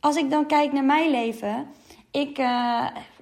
Als 0.00 0.16
ik 0.16 0.30
dan 0.30 0.46
kijk 0.46 0.72
naar 0.72 0.84
mijn 0.84 1.10
leven, 1.10 1.66
ik, 2.10 2.38
uh, 2.38 2.44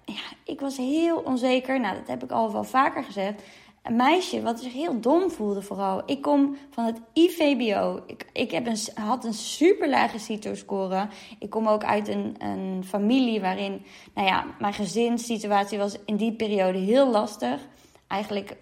ja, 0.05 0.25
ik 0.45 0.61
was 0.61 0.77
heel 0.77 1.17
onzeker. 1.17 1.81
Nou, 1.81 1.95
dat 1.95 2.07
heb 2.07 2.25
ik 2.25 2.31
al 2.31 2.53
wel 2.53 2.65
vaker 2.65 3.05
gezegd. 3.05 3.43
Een 3.83 3.97
meisje 3.97 4.43
wat 4.43 4.61
zich 4.61 4.73
heel 4.73 5.01
dom 5.01 5.31
voelde 5.31 5.63
vooral. 5.63 6.03
Ik 6.07 6.23
kom 6.23 6.57
van 6.71 6.85
het 6.85 7.01
IVBO. 7.13 8.03
Ik, 8.07 8.27
ik 8.33 8.51
heb 8.51 8.67
een, 8.67 8.79
had 8.95 9.25
een 9.25 9.35
super 9.35 9.89
lage 9.89 10.19
CITO-score. 10.19 11.09
Ik 11.39 11.51
kom 11.51 11.69
ook 11.69 11.85
uit 11.85 12.09
een, 12.09 12.35
een 12.39 12.85
familie 12.87 13.41
waarin, 13.41 13.85
nou 14.15 14.27
ja, 14.27 14.45
mijn 14.59 14.75
gezinssituatie 14.75 15.79
was 15.79 15.97
in 16.05 16.17
die 16.17 16.33
periode 16.33 16.79
heel 16.79 17.11
lastig. 17.11 17.61
Eigenlijk 18.07 18.57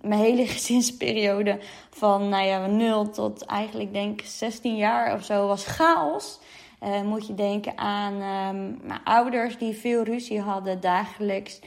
mijn 0.00 0.20
hele 0.20 0.46
gezinsperiode 0.56 1.58
van, 1.90 2.28
nou 2.28 2.46
ja, 2.46 2.66
0 2.66 3.10
tot 3.10 3.44
eigenlijk 3.44 3.92
denk 3.92 4.20
16 4.20 4.76
jaar 4.76 5.14
of 5.14 5.24
zo 5.24 5.46
was 5.46 5.64
chaos. 5.64 6.38
Uh, 6.82 7.02
moet 7.02 7.26
je 7.26 7.34
denken 7.34 7.78
aan 7.78 8.12
um, 8.12 8.78
mijn 8.82 9.04
ouders 9.04 9.58
die 9.58 9.74
veel 9.74 10.02
ruzie 10.02 10.40
hadden 10.40 10.80
dagelijks, 10.80 11.60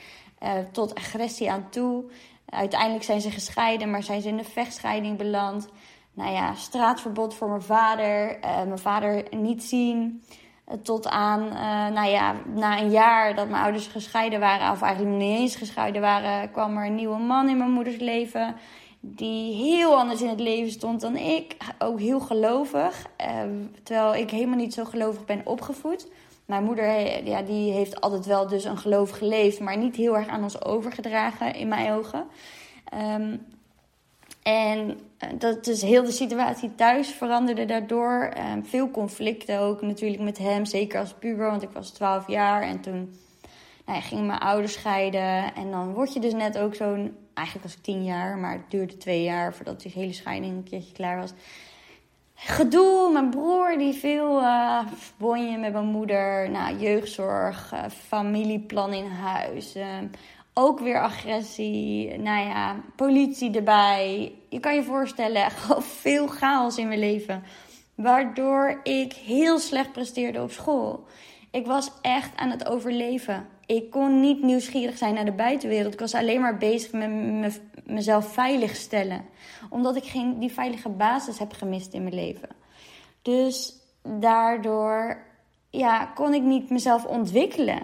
uh, 0.43 0.49
tot 0.71 0.95
agressie 0.95 1.51
aan 1.51 1.69
toe. 1.69 2.03
Uiteindelijk 2.49 3.03
zijn 3.03 3.21
ze 3.21 3.31
gescheiden, 3.31 3.91
maar 3.91 4.03
zijn 4.03 4.21
ze 4.21 4.27
in 4.27 4.37
de 4.37 4.43
vechtscheiding 4.43 5.17
beland. 5.17 5.69
Nou 6.13 6.31
ja, 6.31 6.53
straatverbod 6.53 7.33
voor 7.33 7.49
mijn 7.49 7.61
vader, 7.61 8.37
uh, 8.39 8.55
mijn 8.55 8.79
vader 8.79 9.23
niet 9.29 9.63
zien. 9.63 10.23
Tot 10.83 11.07
aan, 11.07 11.47
nou 11.93 12.09
ja, 12.09 12.35
na 12.53 12.79
een 12.79 12.91
jaar 12.91 13.35
dat 13.35 13.49
mijn 13.49 13.63
ouders 13.63 13.87
gescheiden 13.87 14.39
waren, 14.39 14.71
of 14.71 14.81
eigenlijk 14.81 15.15
niet 15.15 15.39
eens 15.39 15.55
gescheiden 15.55 16.01
waren, 16.01 16.51
kwam 16.51 16.77
er 16.77 16.85
een 16.85 16.95
nieuwe 16.95 17.17
man 17.17 17.49
in 17.49 17.57
mijn 17.57 17.71
moeders 17.71 17.97
leven 17.97 18.55
die 19.15 19.53
heel 19.53 19.95
anders 19.95 20.21
in 20.21 20.29
het 20.29 20.39
leven 20.39 20.71
stond 20.71 21.01
dan 21.01 21.15
ik. 21.15 21.57
Ook 21.79 21.99
heel 21.99 22.19
gelovig. 22.19 23.05
Uh, 23.21 23.41
terwijl 23.83 24.15
ik 24.15 24.29
helemaal 24.29 24.57
niet 24.57 24.73
zo 24.73 24.85
gelovig 24.85 25.25
ben 25.25 25.41
opgevoed. 25.45 26.07
Mijn 26.45 26.63
moeder 26.63 27.25
ja, 27.27 27.41
die 27.41 27.71
heeft 27.71 28.01
altijd 28.01 28.25
wel 28.25 28.47
dus 28.47 28.63
een 28.63 28.77
geloof 28.77 29.09
geleefd, 29.09 29.59
maar 29.59 29.77
niet 29.77 29.95
heel 29.95 30.17
erg 30.17 30.27
aan 30.27 30.43
ons 30.43 30.63
overgedragen 30.63 31.55
in 31.55 31.67
mijn 31.67 31.91
ogen. 31.91 32.27
Um, 32.93 33.45
en 34.43 34.99
eh, 35.17 35.29
dat 35.37 35.65
dus 35.65 35.81
heel 35.81 36.03
de 36.03 36.11
situatie 36.11 36.75
thuis 36.75 37.09
veranderde 37.09 37.65
daardoor. 37.65 38.33
Um, 38.53 38.65
veel 38.65 38.91
conflicten 38.91 39.59
ook 39.59 39.81
natuurlijk 39.81 40.21
met 40.21 40.37
hem, 40.37 40.65
zeker 40.65 40.99
als 40.99 41.13
puber, 41.13 41.49
want 41.49 41.63
ik 41.63 41.69
was 41.69 41.89
12 41.89 42.27
jaar 42.27 42.61
en 42.61 42.81
toen 42.81 43.15
nou 43.85 44.01
gingen 44.01 44.25
mijn 44.25 44.39
ouders 44.39 44.73
scheiden. 44.73 45.55
En 45.55 45.71
dan 45.71 45.93
word 45.93 46.13
je 46.13 46.19
dus 46.19 46.33
net 46.33 46.57
ook 46.57 46.75
zo'n 46.75 47.15
eigenlijk 47.37 47.67
was 47.67 47.75
ik 47.75 47.83
tien 47.83 48.03
jaar, 48.03 48.37
maar 48.37 48.51
het 48.51 48.71
duurde 48.71 48.97
twee 48.97 49.23
jaar 49.23 49.53
voordat 49.53 49.81
die 49.81 49.91
hele 49.95 50.13
scheiding 50.13 50.53
een 50.53 50.63
keertje 50.63 50.93
klaar 50.93 51.19
was. 51.19 51.33
Gedoe, 52.33 53.11
mijn 53.11 53.29
broer 53.29 53.77
die 53.77 53.93
veel 53.93 54.41
uh, 54.41 54.79
bonje 55.17 55.57
met 55.57 55.73
mijn 55.73 55.85
moeder, 55.85 56.49
nou, 56.49 56.77
jeugdzorg, 56.77 57.73
uh, 57.73 57.83
familieplan 57.89 58.93
in 58.93 59.05
huis. 59.05 59.75
Uh, 59.75 59.85
ook 60.53 60.79
weer 60.79 61.01
agressie, 61.01 62.17
nou 62.17 62.47
ja, 62.47 62.75
politie 62.95 63.55
erbij. 63.55 64.33
Je 64.49 64.59
kan 64.59 64.75
je 64.75 64.83
voorstellen, 64.83 65.51
gewoon 65.51 65.83
veel 65.83 66.27
chaos 66.27 66.77
in 66.77 66.87
mijn 66.87 66.99
leven. 66.99 67.43
Waardoor 67.95 68.79
ik 68.83 69.13
heel 69.13 69.59
slecht 69.59 69.91
presteerde 69.91 70.41
op 70.41 70.51
school. 70.51 71.05
Ik 71.51 71.65
was 71.65 71.91
echt 72.01 72.35
aan 72.35 72.49
het 72.49 72.67
overleven. 72.67 73.47
Ik 73.67 73.89
kon 73.89 74.19
niet 74.19 74.43
nieuwsgierig 74.43 74.97
zijn 74.97 75.13
naar 75.13 75.25
de 75.25 75.31
buitenwereld. 75.31 75.93
Ik 75.93 75.99
was 75.99 76.13
alleen 76.13 76.41
maar 76.41 76.57
bezig 76.57 76.91
met 76.91 77.09
me, 77.09 77.51
mezelf 77.85 78.33
veilig 78.33 78.75
stellen. 78.75 79.25
Omdat 79.69 79.95
ik 79.95 80.03
geen, 80.03 80.39
die 80.39 80.51
veilige 80.51 80.89
basis 80.89 81.39
heb 81.39 81.53
gemist 81.53 81.93
in 81.93 82.03
mijn 82.03 82.15
leven. 82.15 82.49
Dus 83.21 83.73
daardoor 84.03 85.25
ja, 85.69 86.05
kon 86.05 86.33
ik 86.33 86.41
niet 86.41 86.69
mezelf 86.69 87.05
ontwikkelen. 87.05 87.79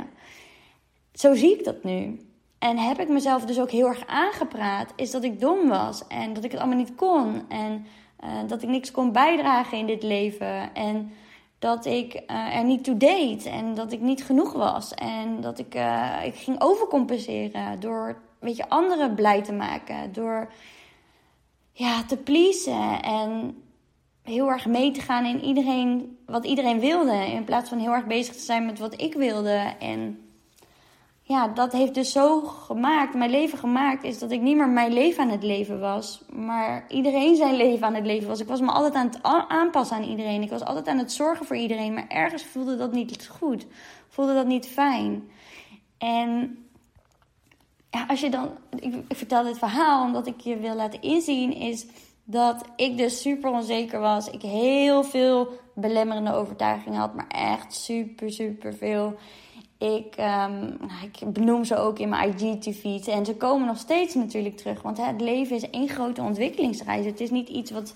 Zo 1.14 1.34
zie 1.34 1.58
ik 1.58 1.64
dat 1.64 1.84
nu. 1.84 2.20
En 2.60 2.78
heb 2.78 3.00
ik 3.00 3.10
mezelf 3.10 3.46
dus 3.46 3.60
ook 3.60 3.72
heel 3.72 3.88
erg 3.88 4.08
aangepraat, 4.08 4.94
is 4.96 5.12
dat 5.12 5.24
ik 5.24 5.40
dom 5.40 5.68
was 5.68 6.08
en 6.08 6.34
dat 6.34 6.44
ik 6.44 6.52
het 6.52 6.60
allemaal 6.60 6.78
niet 6.78 6.96
kon. 6.96 7.50
En 7.50 7.86
uh, 8.24 8.30
dat 8.48 8.62
ik 8.62 8.70
niks 8.70 8.92
kon 8.92 9.12
bijdragen 9.12 9.78
in 9.78 9.86
dit 9.86 10.04
leven. 10.04 10.74
En 10.74 11.12
dat 11.64 11.86
ik 11.86 12.14
uh, 12.14 12.56
er 12.56 12.64
niet 12.64 12.84
toe 12.84 12.98
deed 12.98 13.46
en 13.46 13.74
dat 13.74 13.92
ik 13.92 14.00
niet 14.02 14.24
genoeg 14.24 14.54
was. 14.54 14.94
En 14.94 15.42
dat 15.42 15.60
ik, 15.60 15.76
uh, 15.76 16.22
ik 16.24 16.36
ging 16.36 16.62
overcompenseren 16.62 17.80
door 17.80 18.22
weet 18.40 18.58
je, 18.58 18.70
anderen 18.70 19.16
blij 19.16 19.42
te 19.42 19.54
maken. 19.54 20.14
Door 20.14 20.52
ja, 21.72 22.04
te 22.04 22.18
pleasen 22.18 23.02
en 23.02 23.64
heel 24.22 24.50
erg 24.50 24.66
mee 24.66 24.92
te 24.92 25.02
gaan 25.02 25.26
in 25.26 25.44
iedereen, 25.44 26.18
wat 26.26 26.46
iedereen 26.46 26.80
wilde. 26.80 27.32
In 27.32 27.44
plaats 27.44 27.70
van 27.70 27.80
heel 27.80 27.94
erg 27.94 28.06
bezig 28.06 28.34
te 28.34 28.44
zijn 28.44 28.66
met 28.66 28.80
wat 28.80 29.02
ik 29.02 29.14
wilde. 29.14 29.74
En 29.80 30.20
ja, 31.26 31.48
dat 31.48 31.72
heeft 31.72 31.94
dus 31.94 32.12
zo 32.12 32.42
gemaakt, 32.42 33.14
mijn 33.14 33.30
leven 33.30 33.58
gemaakt, 33.58 34.04
is 34.04 34.20
dat 34.20 34.32
ik 34.32 34.42
niet 34.42 34.56
meer 34.56 34.70
mijn 34.70 34.94
leven 34.94 35.24
aan 35.24 35.30
het 35.30 35.44
leven 35.44 35.80
was, 35.80 36.22
maar 36.30 36.86
iedereen 36.88 37.36
zijn 37.36 37.56
leven 37.56 37.88
aan 37.88 37.94
het 37.94 38.06
leven 38.06 38.28
was. 38.28 38.40
Ik 38.40 38.48
was 38.48 38.62
me 38.62 38.72
altijd 38.72 38.94
aan 38.94 39.08
het 39.08 39.24
aanpassen 39.48 39.98
aan 39.98 40.04
iedereen. 40.04 40.42
Ik 40.42 40.50
was 40.50 40.64
altijd 40.64 40.88
aan 40.88 40.98
het 40.98 41.12
zorgen 41.12 41.46
voor 41.46 41.56
iedereen, 41.56 41.94
maar 41.94 42.08
ergens 42.08 42.44
voelde 42.44 42.78
dat 42.78 42.92
niet 42.92 43.28
goed. 43.28 43.66
Voelde 44.08 44.34
dat 44.34 44.46
niet 44.46 44.68
fijn. 44.68 45.30
En 45.98 46.58
ja, 47.90 48.06
als 48.08 48.20
je 48.20 48.30
dan, 48.30 48.50
ik, 48.80 48.96
ik 49.08 49.18
vertel 49.18 49.44
dit 49.44 49.58
verhaal 49.58 50.06
omdat 50.06 50.28
ik 50.28 50.40
je 50.40 50.58
wil 50.58 50.76
laten 50.76 51.02
inzien, 51.02 51.54
is 51.54 51.86
dat 52.24 52.66
ik 52.76 52.98
dus 52.98 53.22
super 53.22 53.52
onzeker 53.52 54.00
was. 54.00 54.30
Ik 54.30 54.42
heel 54.42 55.04
veel 55.04 55.48
belemmerende 55.76 56.34
overtuigingen 56.34 57.00
had, 57.00 57.16
maar 57.16 57.28
echt 57.28 57.74
super, 57.74 58.32
super 58.32 58.74
veel. 58.74 59.16
Ik, 59.84 60.16
um, 60.20 60.78
ik 61.02 61.34
benoem 61.34 61.64
ze 61.64 61.78
ook 61.78 62.00
in 62.00 62.10
mijn 62.10 62.30
IGTV's. 62.30 63.08
En 63.08 63.26
ze 63.26 63.36
komen 63.36 63.68
nog 63.68 63.78
steeds 63.78 64.16
natuurlijk 64.16 64.58
terug. 64.58 64.82
Want 64.82 64.98
het 64.98 65.22
leven 65.22 65.56
is 65.56 65.70
één 65.70 65.90
grote 65.90 66.22
ontwikkelingsreis. 66.22 67.06
Het 67.06 67.20
is 67.20 67.30
niet 67.30 67.50
iets 67.50 67.72
wat. 67.72 67.94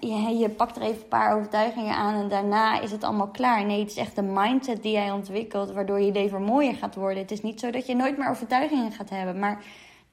Je, 0.00 0.36
je 0.38 0.48
pakt 0.48 0.76
er 0.76 0.82
even 0.82 1.02
een 1.02 1.08
paar 1.08 1.36
overtuigingen 1.36 1.94
aan 1.94 2.14
en 2.14 2.28
daarna 2.28 2.80
is 2.80 2.90
het 2.90 3.04
allemaal 3.04 3.28
klaar. 3.28 3.64
Nee, 3.64 3.80
het 3.80 3.90
is 3.90 3.96
echt 3.96 4.16
de 4.16 4.22
mindset 4.22 4.82
die 4.82 4.92
jij 4.92 5.10
ontwikkelt, 5.10 5.72
waardoor 5.72 6.00
je 6.00 6.12
leven 6.12 6.42
mooier 6.42 6.74
gaat 6.74 6.94
worden. 6.94 7.22
Het 7.22 7.30
is 7.30 7.42
niet 7.42 7.60
zo 7.60 7.70
dat 7.70 7.86
je 7.86 7.94
nooit 7.94 8.18
meer 8.18 8.28
overtuigingen 8.28 8.92
gaat 8.92 9.10
hebben. 9.10 9.38
Maar 9.38 9.64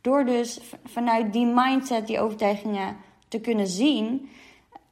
door 0.02 0.26
dus 0.26 0.60
vanuit 0.86 1.34
die 1.34 1.46
mindset 1.46 2.08
die 2.08 2.20
overtuigingen 2.20 2.96
te 3.28 3.40
kunnen 3.40 3.68
zien, 3.68 4.30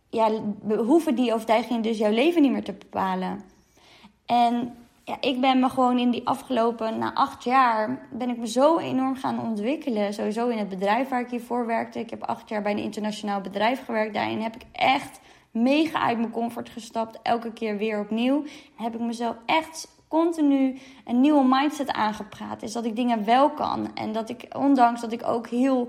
ja, 0.10 0.32
hoeven 0.78 1.16
die 1.16 1.34
overtuigingen 1.34 1.82
dus 1.82 1.98
jouw 1.98 2.12
leven 2.12 2.42
niet 2.42 2.52
meer 2.52 2.64
te 2.64 2.74
bepalen. 2.74 3.42
En 4.26 4.74
ja, 5.10 5.18
ik 5.20 5.42
ben 5.42 5.60
me 5.60 5.70
gewoon 5.70 6.00
in 6.00 6.12
die 6.12 6.28
afgelopen, 6.28 6.98
na 6.98 7.14
acht 7.14 7.44
jaar, 7.44 8.08
ben 8.12 8.30
ik 8.30 8.38
me 8.38 8.48
zo 8.48 8.78
enorm 8.78 9.16
gaan 9.16 9.42
ontwikkelen. 9.42 10.14
Sowieso 10.14 10.48
in 10.48 10.58
het 10.58 10.70
bedrijf 10.70 11.10
waar 11.10 11.22
ik 11.22 11.30
hiervoor 11.30 11.66
werkte. 11.66 12.00
Ik 12.00 12.10
heb 12.10 12.24
acht 12.24 12.50
jaar 12.50 12.62
bij 12.62 12.72
een 12.72 12.78
internationaal 12.78 13.42
bedrijf 13.42 13.86
gewerkt. 13.86 14.14
Daarin 14.14 14.42
heb 14.42 14.56
ik 14.56 14.66
echt 14.72 15.20
mega 15.52 16.02
uit 16.02 16.18
mijn 16.18 16.32
comfort 16.32 16.70
gestapt. 16.70 17.20
Elke 17.22 17.54
keer 17.54 17.78
weer 17.78 18.00
opnieuw. 18.00 18.44
heb 18.76 18.94
ik 18.94 19.00
mezelf 19.00 19.36
echt 19.46 19.88
continu 20.08 20.80
een 21.06 21.22
nieuwe 21.22 21.46
mindset 21.48 21.92
aangepraat. 21.92 22.62
Is 22.64 22.72
dat 22.72 22.86
ik 22.86 22.96
dingen 22.96 23.26
wel 23.26 23.50
kan. 23.50 23.96
En 23.96 24.12
dat 24.12 24.30
ik, 24.30 24.48
ondanks 24.58 25.02
dat 25.02 25.12
ik 25.12 25.28
ook 25.28 25.48
heel, 25.48 25.88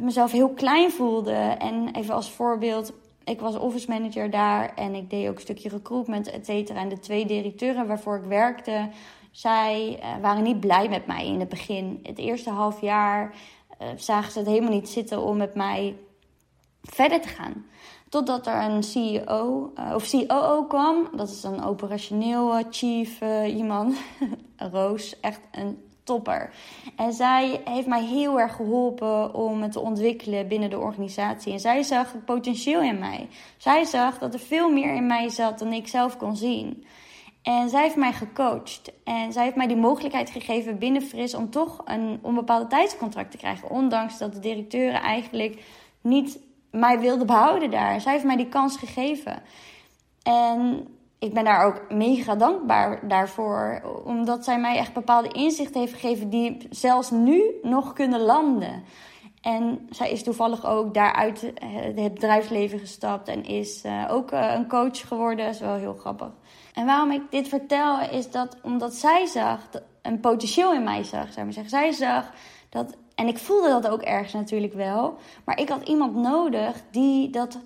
mezelf 0.00 0.32
heel 0.32 0.50
klein 0.50 0.90
voelde. 0.90 1.32
En 1.58 1.88
even 1.92 2.14
als 2.14 2.30
voorbeeld 2.30 2.92
ik 3.28 3.40
was 3.40 3.56
office 3.56 3.90
manager 3.90 4.30
daar 4.30 4.74
en 4.74 4.94
ik 4.94 5.10
deed 5.10 5.28
ook 5.28 5.34
een 5.34 5.40
stukje 5.40 5.68
recruitment, 5.68 6.30
et 6.30 6.46
cetera. 6.46 6.80
En 6.80 6.88
de 6.88 6.98
twee 6.98 7.26
directeuren 7.26 7.86
waarvoor 7.86 8.16
ik 8.16 8.24
werkte, 8.24 8.88
zij 9.30 10.00
uh, 10.02 10.22
waren 10.22 10.42
niet 10.42 10.60
blij 10.60 10.88
met 10.88 11.06
mij 11.06 11.26
in 11.26 11.40
het 11.40 11.48
begin. 11.48 12.00
Het 12.02 12.18
eerste 12.18 12.50
half 12.50 12.80
jaar 12.80 13.34
uh, 13.82 13.88
zagen 13.96 14.32
ze 14.32 14.38
het 14.38 14.48
helemaal 14.48 14.72
niet 14.72 14.88
zitten 14.88 15.22
om 15.22 15.36
met 15.36 15.54
mij 15.54 15.96
verder 16.82 17.20
te 17.20 17.28
gaan. 17.28 17.66
Totdat 18.08 18.46
er 18.46 18.62
een 18.62 18.82
CEO 18.82 19.72
uh, 19.78 19.94
of 19.94 20.10
COO 20.10 20.64
kwam. 20.64 21.08
Dat 21.16 21.28
is 21.28 21.42
een 21.42 21.64
operationeel 21.64 22.62
chief 22.70 23.20
iemand. 23.46 23.96
Roos, 24.72 25.20
echt 25.20 25.40
een 25.50 25.87
topper. 26.08 26.50
En 26.96 27.12
zij 27.12 27.60
heeft 27.64 27.86
mij 27.86 28.04
heel 28.04 28.40
erg 28.40 28.56
geholpen 28.56 29.34
om 29.34 29.62
het 29.62 29.72
te 29.72 29.80
ontwikkelen 29.80 30.48
binnen 30.48 30.70
de 30.70 30.78
organisatie. 30.78 31.52
En 31.52 31.60
zij 31.60 31.82
zag 31.82 32.12
het 32.12 32.24
potentieel 32.24 32.82
in 32.82 32.98
mij. 32.98 33.28
Zij 33.56 33.84
zag 33.84 34.18
dat 34.18 34.34
er 34.34 34.40
veel 34.40 34.70
meer 34.70 34.94
in 34.94 35.06
mij 35.06 35.28
zat 35.28 35.58
dan 35.58 35.72
ik 35.72 35.88
zelf 35.88 36.16
kon 36.16 36.36
zien. 36.36 36.84
En 37.42 37.68
zij 37.68 37.82
heeft 37.82 37.96
mij 37.96 38.12
gecoacht. 38.12 38.92
En 39.04 39.32
zij 39.32 39.44
heeft 39.44 39.56
mij 39.56 39.66
die 39.66 39.76
mogelijkheid 39.76 40.30
gegeven 40.30 40.78
binnen 40.78 41.02
Fris 41.02 41.34
om 41.34 41.50
toch 41.50 41.82
een 41.84 42.18
onbepaalde 42.22 42.66
tijdscontract 42.66 43.30
te 43.30 43.36
krijgen. 43.36 43.70
Ondanks 43.70 44.18
dat 44.18 44.32
de 44.32 44.38
directeuren 44.38 45.00
eigenlijk 45.00 45.62
niet 46.00 46.38
mij 46.70 47.00
wilden 47.00 47.26
behouden 47.26 47.70
daar. 47.70 48.00
Zij 48.00 48.12
heeft 48.12 48.24
mij 48.24 48.36
die 48.36 48.48
kans 48.48 48.76
gegeven. 48.76 49.42
En 50.22 50.88
ik 51.18 51.34
ben 51.34 51.44
daar 51.44 51.64
ook 51.64 51.92
mega 51.92 52.34
dankbaar 52.34 53.08
daarvoor. 53.08 53.82
Omdat 54.04 54.44
zij 54.44 54.60
mij 54.60 54.76
echt 54.76 54.92
bepaalde 54.92 55.28
inzichten 55.28 55.80
heeft 55.80 55.92
gegeven 55.92 56.30
die 56.30 56.66
zelfs 56.70 57.10
nu 57.10 57.42
nog 57.62 57.92
kunnen 57.92 58.20
landen. 58.20 58.84
En 59.42 59.86
zij 59.90 60.10
is 60.10 60.22
toevallig 60.22 60.66
ook 60.66 60.94
daaruit 60.94 61.52
het 61.94 62.14
bedrijfsleven 62.14 62.78
gestapt 62.78 63.28
en 63.28 63.44
is 63.44 63.84
uh, 63.84 64.04
ook 64.10 64.32
uh, 64.32 64.52
een 64.54 64.68
coach 64.68 65.08
geworden. 65.08 65.44
Dat 65.44 65.54
is 65.54 65.60
wel 65.60 65.74
heel 65.74 65.94
grappig. 65.94 66.30
En 66.74 66.86
waarom 66.86 67.10
ik 67.10 67.22
dit 67.30 67.48
vertel 67.48 68.00
is 68.00 68.30
dat 68.30 68.56
omdat 68.62 68.94
zij 68.94 69.26
zag, 69.26 69.68
een 70.02 70.20
potentieel 70.20 70.74
in 70.74 70.84
mij 70.84 71.04
zag, 71.04 71.32
zou 71.32 71.46
ik 71.46 71.52
zeggen. 71.52 71.70
Zij 71.70 71.92
zag 71.92 72.30
dat, 72.68 72.96
en 73.14 73.26
ik 73.26 73.38
voelde 73.38 73.68
dat 73.68 73.88
ook 73.88 74.02
ergens 74.02 74.32
natuurlijk 74.32 74.74
wel, 74.74 75.16
maar 75.44 75.60
ik 75.60 75.68
had 75.68 75.88
iemand 75.88 76.14
nodig 76.14 76.82
die 76.90 77.30
dat 77.30 77.58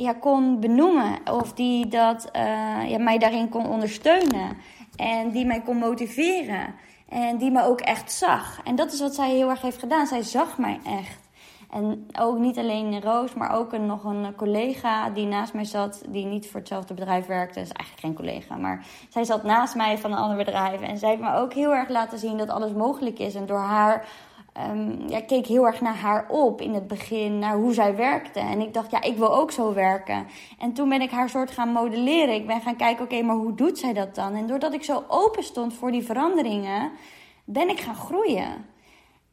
ja, 0.00 0.12
kon 0.12 0.60
benoemen. 0.60 1.18
Of 1.32 1.52
die 1.52 1.88
dat, 1.88 2.28
uh, 2.36 2.90
ja, 2.90 2.98
mij 2.98 3.18
daarin 3.18 3.48
kon 3.48 3.66
ondersteunen. 3.66 4.56
En 4.96 5.30
die 5.30 5.46
mij 5.46 5.60
kon 5.60 5.76
motiveren. 5.76 6.74
En 7.08 7.36
die 7.36 7.50
me 7.50 7.64
ook 7.64 7.80
echt 7.80 8.12
zag. 8.12 8.60
En 8.64 8.76
dat 8.76 8.92
is 8.92 9.00
wat 9.00 9.14
zij 9.14 9.30
heel 9.30 9.50
erg 9.50 9.62
heeft 9.62 9.78
gedaan. 9.78 10.06
Zij 10.06 10.22
zag 10.22 10.58
mij 10.58 10.80
echt. 10.84 11.28
En 11.70 12.06
ook 12.18 12.38
niet 12.38 12.58
alleen 12.58 13.02
Roos, 13.02 13.34
maar 13.34 13.56
ook 13.56 13.78
nog 13.78 14.04
een 14.04 14.34
collega 14.34 15.10
die 15.10 15.26
naast 15.26 15.54
mij 15.54 15.64
zat, 15.64 16.02
die 16.08 16.26
niet 16.26 16.50
voor 16.50 16.60
hetzelfde 16.60 16.94
bedrijf 16.94 17.26
werkte. 17.26 17.60
Is 17.60 17.72
eigenlijk 17.72 18.00
geen 18.00 18.14
collega, 18.14 18.56
maar 18.56 18.86
zij 19.08 19.24
zat 19.24 19.42
naast 19.42 19.74
mij 19.74 19.98
van 19.98 20.12
een 20.12 20.18
ander 20.18 20.36
bedrijf. 20.36 20.80
En 20.80 20.98
zij 20.98 21.08
heeft 21.08 21.22
me 21.22 21.34
ook 21.34 21.52
heel 21.52 21.74
erg 21.74 21.88
laten 21.88 22.18
zien 22.18 22.36
dat 22.36 22.48
alles 22.48 22.72
mogelijk 22.72 23.18
is. 23.18 23.34
En 23.34 23.46
door 23.46 23.58
haar 23.58 24.06
um, 24.70 25.08
ja, 25.08 25.20
keek 25.20 25.46
heel 25.46 25.66
erg 25.66 25.80
naar 25.80 25.96
haar 25.96 26.28
op 26.28 26.60
in 26.60 26.74
het 26.74 26.86
begin, 26.86 27.38
naar 27.38 27.56
hoe 27.56 27.74
zij 27.74 27.96
werkte. 27.96 28.40
En 28.40 28.60
ik 28.60 28.74
dacht, 28.74 28.90
ja, 28.90 29.02
ik 29.02 29.16
wil 29.16 29.34
ook 29.34 29.50
zo 29.50 29.74
werken. 29.74 30.26
En 30.58 30.72
toen 30.72 30.88
ben 30.88 31.00
ik 31.00 31.10
haar 31.10 31.28
soort 31.28 31.50
gaan 31.50 31.68
modelleren. 31.68 32.34
Ik 32.34 32.46
ben 32.46 32.60
gaan 32.60 32.76
kijken, 32.76 33.04
oké, 33.04 33.22
maar 33.22 33.36
hoe 33.36 33.54
doet 33.54 33.78
zij 33.78 33.92
dat 33.92 34.14
dan? 34.14 34.34
En 34.34 34.46
doordat 34.46 34.74
ik 34.74 34.84
zo 34.84 35.04
open 35.08 35.42
stond 35.42 35.74
voor 35.74 35.90
die 35.90 36.04
veranderingen, 36.04 36.90
ben 37.44 37.68
ik 37.68 37.80
gaan 37.80 37.94
groeien. 37.94 38.68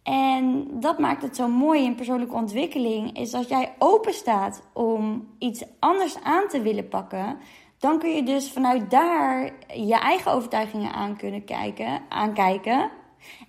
En 0.04 0.68
dat 0.72 1.00
maakt 1.00 1.22
het 1.22 1.36
zo 1.36 1.48
mooi 1.48 1.84
in 1.84 1.96
persoonlijke 1.96 2.36
ontwikkeling, 2.36 3.18
is 3.18 3.34
als 3.34 3.48
jij 3.48 3.74
open 3.78 4.14
staat 4.14 4.62
om 4.74 5.28
iets 5.40 5.64
anders 5.80 6.18
aan 6.24 6.48
te 6.48 6.62
willen 6.62 6.88
pakken, 6.88 7.38
dan 7.80 8.00
kun 8.00 8.10
je 8.10 8.24
dus 8.24 8.52
vanuit 8.52 8.92
daar 8.92 9.52
je 9.74 9.96
eigen 9.96 10.32
overtuigingen 10.32 10.94
aan 10.94 11.18
kunnen 11.18 11.46
kijken, 11.46 12.02
aankijken. 12.10 12.92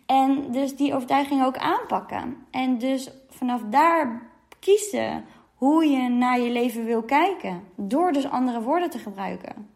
En 0.08 0.52
dus 0.52 0.76
die 0.76 0.94
overtuiging 0.94 1.44
ook 1.44 1.56
aanpakken. 1.56 2.36
En 2.50 2.78
dus 2.78 3.10
vanaf 3.28 3.62
daar 3.70 4.22
kiezen 4.58 5.24
hoe 5.54 5.84
je 5.84 6.08
naar 6.08 6.40
je 6.40 6.50
leven 6.50 6.84
wil 6.84 7.02
kijken. 7.02 7.62
Door 7.76 8.12
dus 8.12 8.30
andere 8.30 8.62
woorden 8.62 8.90
te 8.90 8.98
gebruiken. 8.98 9.68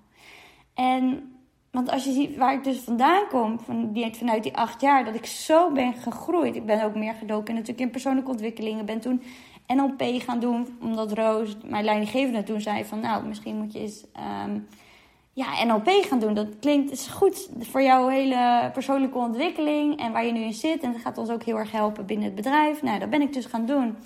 En 0.74 1.32
want 1.70 1.90
als 1.90 2.04
je 2.04 2.12
ziet 2.12 2.36
waar 2.36 2.54
ik 2.54 2.64
dus 2.64 2.78
vandaan 2.78 3.28
kom, 3.28 3.60
van 3.60 3.92
die, 3.92 4.14
vanuit 4.14 4.42
die 4.42 4.56
acht 4.56 4.80
jaar, 4.80 5.04
dat 5.04 5.14
ik 5.14 5.26
zo 5.26 5.72
ben 5.72 5.94
gegroeid. 5.94 6.56
Ik 6.56 6.66
ben 6.66 6.84
ook 6.84 6.94
meer 6.94 7.14
gedoken 7.14 7.54
natuurlijk 7.54 7.80
in 7.80 7.90
persoonlijke 7.90 8.30
ontwikkelingen. 8.30 8.86
Ben 8.86 9.00
toen 9.00 9.22
NLP 9.66 10.02
gaan 10.02 10.40
doen, 10.40 10.76
omdat 10.80 11.12
Roos, 11.12 11.56
mijn 11.64 11.84
leidinggevende, 11.84 12.42
toen 12.42 12.60
zei 12.60 12.84
van... 12.84 13.00
Nou, 13.00 13.26
misschien 13.26 13.56
moet 13.56 13.72
je 13.72 13.78
eens 13.78 14.04
um, 14.46 14.66
ja, 15.32 15.64
NLP 15.64 15.88
gaan 15.88 16.18
doen. 16.18 16.34
Dat 16.34 16.58
klinkt 16.60 16.90
is 16.90 17.06
goed 17.06 17.48
voor 17.58 17.82
jouw 17.82 18.08
hele 18.08 18.70
persoonlijke 18.72 19.18
ontwikkeling 19.18 19.98
en 19.98 20.12
waar 20.12 20.24
je 20.26 20.32
nu 20.32 20.40
in 20.40 20.52
zit. 20.52 20.82
En 20.82 20.92
dat 20.92 21.00
gaat 21.00 21.18
ons 21.18 21.30
ook 21.30 21.42
heel 21.42 21.58
erg 21.58 21.70
helpen 21.70 22.06
binnen 22.06 22.26
het 22.26 22.34
bedrijf. 22.34 22.82
Nou, 22.82 22.98
dat 22.98 23.10
ben 23.10 23.22
ik 23.22 23.32
dus 23.32 23.46
gaan 23.46 23.66
doen. 23.66 23.96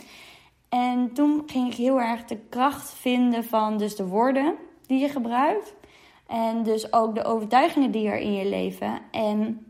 En 0.69 1.13
toen 1.13 1.43
ging 1.47 1.71
ik 1.71 1.77
heel 1.77 2.01
erg 2.01 2.25
de 2.25 2.39
kracht 2.49 2.91
vinden 2.91 3.45
van 3.45 3.79
dus 3.79 3.97
de 3.97 4.07
woorden 4.07 4.55
die 4.87 4.99
je 4.99 5.09
gebruikt. 5.09 5.75
En 6.27 6.63
dus 6.63 6.93
ook 6.93 7.15
de 7.15 7.25
overtuigingen 7.25 7.91
die 7.91 8.09
er 8.09 8.19
in 8.19 8.33
je 8.33 8.49
leven. 8.49 8.99
En 9.11 9.67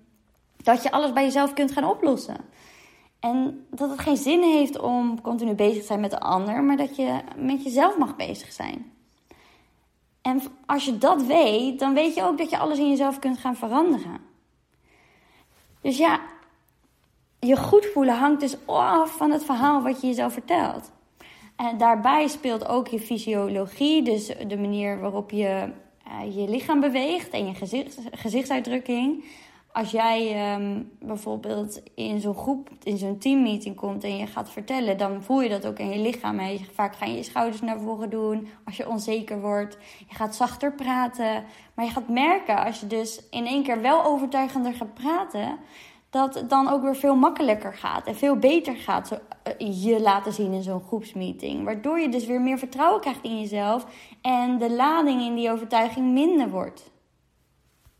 dat 0.56 0.82
je 0.82 0.90
alles 0.90 1.12
bij 1.12 1.24
jezelf 1.24 1.52
kunt 1.52 1.72
gaan 1.72 1.90
oplossen. 1.90 2.36
En 3.20 3.66
dat 3.70 3.90
het 3.90 4.00
geen 4.00 4.16
zin 4.16 4.42
heeft 4.42 4.80
om 4.80 5.20
continu 5.20 5.54
bezig 5.54 5.80
te 5.80 5.86
zijn 5.86 6.00
met 6.00 6.10
de 6.10 6.20
ander, 6.20 6.62
maar 6.62 6.76
dat 6.76 6.96
je 6.96 7.20
met 7.36 7.62
jezelf 7.62 7.98
mag 7.98 8.16
bezig 8.16 8.52
zijn. 8.52 8.95
En 10.26 10.42
als 10.66 10.84
je 10.84 10.98
dat 10.98 11.22
weet, 11.22 11.78
dan 11.78 11.94
weet 11.94 12.14
je 12.14 12.22
ook 12.22 12.38
dat 12.38 12.50
je 12.50 12.58
alles 12.58 12.78
in 12.78 12.88
jezelf 12.88 13.18
kunt 13.18 13.38
gaan 13.38 13.56
veranderen. 13.56 14.20
Dus 15.80 15.98
ja, 15.98 16.20
je 17.40 17.56
goed 17.56 17.86
voelen 17.86 18.18
hangt 18.18 18.40
dus 18.40 18.56
af 18.66 19.16
van 19.16 19.30
het 19.30 19.44
verhaal 19.44 19.82
wat 19.82 20.00
je 20.00 20.06
jezelf 20.06 20.32
vertelt. 20.32 20.92
En 21.56 21.78
daarbij 21.78 22.28
speelt 22.28 22.68
ook 22.68 22.88
je 22.88 23.00
fysiologie, 23.00 24.02
dus 24.02 24.26
de 24.26 24.56
manier 24.56 25.00
waarop 25.00 25.30
je 25.30 25.72
uh, 26.08 26.36
je 26.36 26.48
lichaam 26.48 26.80
beweegt 26.80 27.30
en 27.30 27.46
je 27.46 27.54
gezicht, 27.54 27.98
gezichtsuitdrukking 28.10 29.24
als 29.76 29.90
jij 29.90 30.54
um, 30.54 30.90
bijvoorbeeld 31.00 31.82
in 31.94 32.20
zo'n 32.20 32.34
groep, 32.34 32.68
in 32.82 32.98
zo'n 32.98 33.18
teammeeting 33.18 33.76
komt 33.76 34.04
en 34.04 34.16
je 34.16 34.26
gaat 34.26 34.50
vertellen, 34.50 34.98
dan 34.98 35.22
voel 35.22 35.42
je 35.42 35.48
dat 35.48 35.66
ook 35.66 35.78
in 35.78 35.90
je 35.90 35.98
lichaam. 35.98 36.38
En 36.38 36.58
vaak 36.72 36.96
ga 36.96 37.06
je 37.06 37.16
je 37.16 37.22
schouders 37.22 37.60
naar 37.60 37.80
voren 37.80 38.10
doen 38.10 38.48
als 38.64 38.76
je 38.76 38.88
onzeker 38.88 39.40
wordt. 39.40 39.78
Je 40.08 40.14
gaat 40.14 40.34
zachter 40.34 40.72
praten. 40.72 41.44
Maar 41.74 41.84
je 41.84 41.90
gaat 41.90 42.08
merken 42.08 42.64
als 42.64 42.80
je 42.80 42.86
dus 42.86 43.22
in 43.30 43.46
één 43.46 43.62
keer 43.62 43.80
wel 43.80 44.04
overtuigender 44.04 44.74
gaat 44.74 44.94
praten, 44.94 45.58
dat 46.10 46.34
het 46.34 46.50
dan 46.50 46.68
ook 46.68 46.82
weer 46.82 46.96
veel 46.96 47.16
makkelijker 47.16 47.74
gaat 47.74 48.06
en 48.06 48.16
veel 48.16 48.36
beter 48.36 48.76
gaat 48.76 49.08
zo, 49.08 49.14
uh, 49.14 49.84
je 49.84 50.00
laten 50.00 50.32
zien 50.32 50.52
in 50.52 50.62
zo'n 50.62 50.84
groepsmeeting. 50.86 51.64
Waardoor 51.64 51.98
je 51.98 52.08
dus 52.08 52.26
weer 52.26 52.40
meer 52.40 52.58
vertrouwen 52.58 53.00
krijgt 53.00 53.22
in 53.22 53.40
jezelf 53.40 53.86
en 54.20 54.58
de 54.58 54.70
lading 54.70 55.22
in 55.22 55.34
die 55.34 55.50
overtuiging 55.50 56.12
minder 56.12 56.50
wordt. 56.50 56.94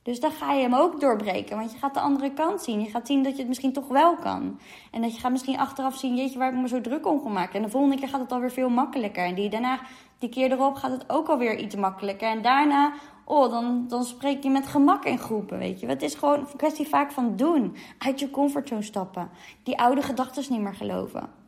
Dus 0.06 0.20
dan 0.20 0.30
ga 0.30 0.52
je 0.52 0.62
hem 0.62 0.74
ook 0.74 1.00
doorbreken. 1.00 1.56
Want 1.56 1.72
je 1.72 1.78
gaat 1.78 1.94
de 1.94 2.00
andere 2.00 2.32
kant 2.32 2.62
zien. 2.62 2.80
Je 2.80 2.90
gaat 2.90 3.06
zien 3.06 3.22
dat 3.22 3.32
je 3.32 3.38
het 3.38 3.48
misschien 3.48 3.72
toch 3.72 3.88
wel 3.88 4.16
kan. 4.16 4.58
En 4.90 5.02
dat 5.02 5.14
je 5.14 5.20
gaat 5.20 5.30
misschien 5.30 5.58
achteraf 5.58 5.96
zien, 5.96 6.16
jeetje, 6.16 6.38
waar 6.38 6.52
ik 6.52 6.60
me 6.60 6.68
zo 6.68 6.80
druk 6.80 7.06
om 7.06 7.20
gemaakt. 7.20 7.54
En 7.54 7.62
de 7.62 7.68
volgende 7.68 7.96
keer 7.96 8.08
gaat 8.08 8.20
het 8.20 8.32
alweer 8.32 8.50
veel 8.50 8.68
makkelijker. 8.68 9.24
En 9.24 9.34
die 9.34 9.48
daarna, 9.48 9.80
die 10.18 10.28
keer 10.28 10.52
erop 10.52 10.74
gaat 10.74 10.90
het 10.90 11.10
ook 11.10 11.28
alweer 11.28 11.58
iets 11.58 11.74
makkelijker. 11.74 12.28
En 12.28 12.42
daarna, 12.42 12.92
oh, 13.24 13.50
dan, 13.50 13.84
dan 13.88 14.04
spreek 14.04 14.42
je 14.42 14.50
met 14.50 14.66
gemak 14.66 15.04
in 15.04 15.18
groepen, 15.18 15.58
weet 15.58 15.80
je. 15.80 15.86
Het 15.86 16.02
is 16.02 16.14
gewoon 16.14 16.38
een 16.38 16.56
kwestie 16.56 16.88
vaak 16.88 17.10
van 17.10 17.36
doen. 17.36 17.76
Uit 17.98 18.20
je 18.20 18.30
comfortzone 18.30 18.82
stappen. 18.82 19.30
Die 19.62 19.78
oude 19.78 20.02
gedachten 20.02 20.44
niet 20.48 20.60
meer 20.60 20.74
geloven. 20.74 21.45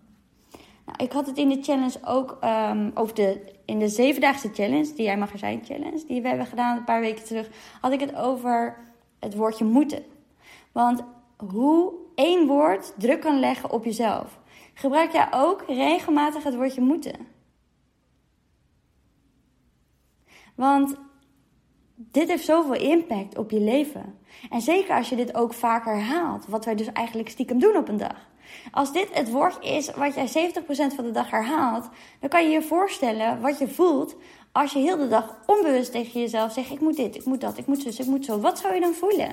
Nou, 0.88 1.05
ik 1.05 1.12
had 1.12 1.27
het 1.27 1.38
in 1.38 1.48
de 1.48 1.62
challenge 1.62 1.98
ook 2.05 2.38
um, 2.44 2.90
over 2.94 3.14
de 3.14 3.57
in 3.64 3.79
de 3.79 3.88
zevendaagse 3.88 4.51
challenge, 4.53 4.92
die 4.94 5.05
Jij 5.05 5.18
Mag 5.18 5.33
Er 5.33 5.38
Zijn 5.38 5.64
challenge, 5.64 6.05
die 6.07 6.22
we 6.22 6.29
hebben 6.29 6.46
gedaan 6.46 6.77
een 6.77 6.85
paar 6.85 7.01
weken 7.01 7.24
terug, 7.24 7.48
had 7.81 7.92
ik 7.92 8.01
het 8.01 8.14
over 8.14 8.77
het 9.18 9.35
woordje 9.35 9.64
moeten. 9.64 10.03
Want 10.72 11.03
hoe 11.37 11.92
één 12.14 12.46
woord 12.46 12.94
druk 12.98 13.20
kan 13.20 13.38
leggen 13.40 13.70
op 13.70 13.85
jezelf. 13.85 14.38
Gebruik 14.74 15.12
jij 15.12 15.29
ook 15.31 15.64
regelmatig 15.66 16.42
het 16.42 16.55
woordje 16.55 16.81
moeten? 16.81 17.27
Want 20.55 20.96
dit 21.96 22.29
heeft 22.29 22.44
zoveel 22.44 22.81
impact 22.81 23.38
op 23.38 23.51
je 23.51 23.61
leven. 23.61 24.18
En 24.51 24.61
zeker 24.61 24.94
als 24.94 25.09
je 25.09 25.16
dit 25.16 25.35
ook 25.35 25.53
vaak 25.53 25.85
herhaalt, 25.85 26.46
wat 26.46 26.64
wij 26.64 26.74
dus 26.74 26.92
eigenlijk 26.92 27.29
stiekem 27.29 27.59
doen 27.59 27.77
op 27.77 27.88
een 27.88 27.96
dag. 27.96 28.27
Als 28.70 28.92
dit 28.92 29.08
het 29.12 29.30
woord 29.30 29.64
is 29.64 29.90
wat 29.90 30.14
jij 30.14 30.50
70% 30.52 30.94
van 30.94 31.04
de 31.04 31.11
dag 31.11 31.30
herhaalt, 31.30 31.88
dan 32.20 32.28
kan 32.28 32.44
je 32.44 32.50
je 32.50 32.62
voorstellen 32.62 33.40
wat 33.40 33.58
je 33.58 33.68
voelt 33.68 34.16
als 34.52 34.72
je 34.72 34.78
heel 34.78 34.96
de 34.96 35.08
dag 35.08 35.37
onbewust 35.46 35.92
tegen 35.92 36.20
jezelf 36.20 36.52
zegt: 36.52 36.70
Ik 36.70 36.80
moet 36.80 36.96
dit, 36.96 37.16
ik 37.16 37.24
moet 37.24 37.40
dat, 37.40 37.58
ik 37.58 37.66
moet 37.66 37.82
zus, 37.82 37.98
ik 37.98 38.06
moet 38.06 38.24
zo. 38.24 38.40
Wat 38.40 38.58
zou 38.58 38.74
je 38.74 38.80
dan 38.80 38.94
voelen? 38.94 39.32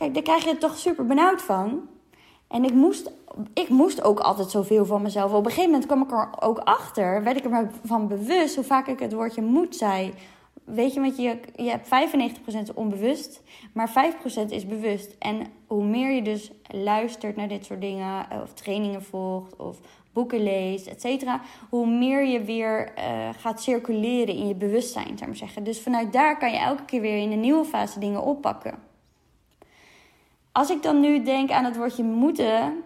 Kijk, 0.00 0.14
daar 0.14 0.22
krijg 0.22 0.44
je 0.44 0.50
het 0.50 0.60
toch 0.60 0.78
super 0.78 1.06
benauwd 1.06 1.42
van. 1.42 1.88
En 2.48 2.64
ik 2.64 2.72
moest, 2.72 3.10
ik 3.54 3.68
moest 3.68 4.02
ook 4.02 4.20
altijd 4.20 4.50
zoveel 4.50 4.86
van 4.86 5.02
mezelf. 5.02 5.32
Op 5.32 5.44
een 5.44 5.50
gegeven 5.50 5.70
moment 5.70 5.86
kwam 5.86 6.02
ik 6.02 6.10
er 6.10 6.28
ook 6.40 6.58
achter, 6.58 7.22
werd 7.22 7.36
ik 7.36 7.44
er 7.44 7.50
maar 7.50 7.70
van 7.84 8.08
bewust 8.08 8.54
hoe 8.54 8.64
vaak 8.64 8.86
ik 8.86 8.98
het 8.98 9.12
woordje 9.12 9.42
moet 9.42 9.76
zei. 9.76 10.12
Weet 10.64 10.94
je, 10.94 11.00
want 11.00 11.16
je, 11.16 11.38
je 11.56 11.70
hebt 11.70 11.88
95% 12.70 12.74
onbewust, 12.74 13.42
maar 13.72 14.12
5% 14.46 14.48
is 14.48 14.66
bewust. 14.66 15.16
En 15.18 15.46
hoe 15.66 15.84
meer 15.84 16.10
je 16.10 16.22
dus 16.22 16.52
luistert 16.68 17.36
naar 17.36 17.48
dit 17.48 17.64
soort 17.64 17.80
dingen, 17.80 18.26
of 18.42 18.52
trainingen 18.52 19.02
volgt, 19.02 19.56
of 19.56 19.78
boeken 20.12 20.42
leest, 20.42 20.86
et 20.86 21.00
cetera, 21.00 21.40
hoe 21.68 21.86
meer 21.86 22.24
je 22.24 22.44
weer 22.44 22.92
uh, 22.98 23.28
gaat 23.38 23.62
circuleren 23.62 24.34
in 24.34 24.48
je 24.48 24.54
bewustzijn, 24.54 25.04
zou 25.04 25.20
ik 25.20 25.26
maar 25.26 25.36
zeggen. 25.36 25.64
Dus 25.64 25.80
vanuit 25.80 26.12
daar 26.12 26.38
kan 26.38 26.50
je 26.50 26.58
elke 26.58 26.84
keer 26.84 27.00
weer 27.00 27.18
in 27.18 27.32
een 27.32 27.40
nieuwe 27.40 27.64
fase 27.64 27.98
dingen 27.98 28.22
oppakken. 28.22 28.89
Als 30.52 30.70
ik 30.70 30.82
dan 30.82 31.00
nu 31.00 31.22
denk 31.22 31.50
aan 31.50 31.64
het 31.64 31.76
woordje 31.76 32.04
moeten, 32.04 32.82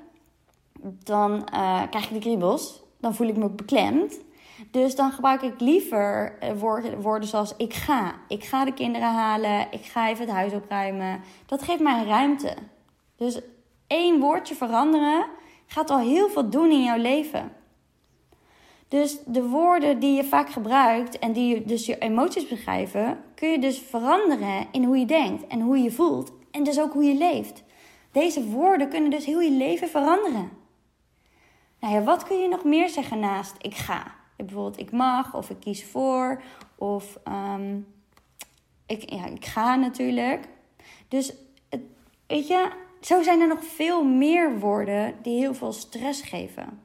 dan 0.82 1.32
uh, 1.32 1.82
krijg 1.90 2.04
ik 2.04 2.12
de 2.12 2.18
kriebels. 2.18 2.82
Dan 3.00 3.14
voel 3.14 3.28
ik 3.28 3.36
me 3.36 3.50
beklemd. 3.50 4.20
Dus 4.70 4.96
dan 4.96 5.12
gebruik 5.12 5.42
ik 5.42 5.60
liever 5.60 6.38
eh, 6.40 6.52
woorden, 6.52 7.00
woorden 7.00 7.28
zoals 7.28 7.54
ik 7.56 7.74
ga. 7.74 8.14
Ik 8.28 8.44
ga 8.44 8.64
de 8.64 8.72
kinderen 8.72 9.08
halen. 9.08 9.66
Ik 9.70 9.84
ga 9.84 10.08
even 10.08 10.24
het 10.24 10.34
huis 10.34 10.52
opruimen. 10.52 11.20
Dat 11.46 11.62
geeft 11.62 11.80
mij 11.80 12.04
ruimte. 12.04 12.54
Dus 13.16 13.40
één 13.86 14.20
woordje 14.20 14.54
veranderen 14.54 15.26
gaat 15.66 15.90
al 15.90 15.98
heel 15.98 16.28
veel 16.28 16.50
doen 16.50 16.70
in 16.70 16.82
jouw 16.82 16.98
leven. 16.98 17.52
Dus 18.88 19.18
de 19.26 19.42
woorden 19.42 19.98
die 19.98 20.16
je 20.16 20.24
vaak 20.24 20.50
gebruikt 20.50 21.18
en 21.18 21.32
die 21.32 21.64
dus 21.64 21.86
je 21.86 21.98
emoties 21.98 22.48
beschrijven, 22.48 23.18
kun 23.34 23.48
je 23.48 23.58
dus 23.58 23.78
veranderen 23.78 24.66
in 24.70 24.84
hoe 24.84 24.98
je 24.98 25.06
denkt 25.06 25.46
en 25.46 25.60
hoe 25.60 25.78
je 25.78 25.90
voelt 25.90 26.32
en 26.54 26.64
dus 26.64 26.80
ook 26.80 26.92
hoe 26.92 27.04
je 27.04 27.14
leeft. 27.14 27.62
Deze 28.12 28.44
woorden 28.44 28.88
kunnen 28.88 29.10
dus 29.10 29.24
heel 29.24 29.40
je 29.40 29.50
leven 29.50 29.88
veranderen. 29.88 30.50
Nou 31.80 31.94
ja, 31.94 32.02
wat 32.02 32.22
kun 32.22 32.38
je 32.38 32.48
nog 32.48 32.64
meer 32.64 32.88
zeggen 32.88 33.18
naast 33.18 33.54
ik 33.60 33.74
ga? 33.74 34.14
Bijvoorbeeld 34.36 34.78
ik 34.78 34.90
mag 34.90 35.34
of 35.34 35.50
ik 35.50 35.60
kies 35.60 35.84
voor 35.84 36.42
of 36.74 37.18
ehm, 37.24 37.78
ik, 38.86 39.10
ja, 39.10 39.26
ik 39.26 39.44
ga 39.44 39.74
natuurlijk. 39.76 40.48
Dus 41.08 41.32
weet 42.26 42.48
je, 42.48 42.70
zo 43.00 43.22
zijn 43.22 43.40
er 43.40 43.48
nog 43.48 43.64
veel 43.64 44.04
meer 44.04 44.58
woorden 44.58 45.14
die 45.22 45.38
heel 45.38 45.54
veel 45.54 45.72
stress 45.72 46.22
geven. 46.22 46.82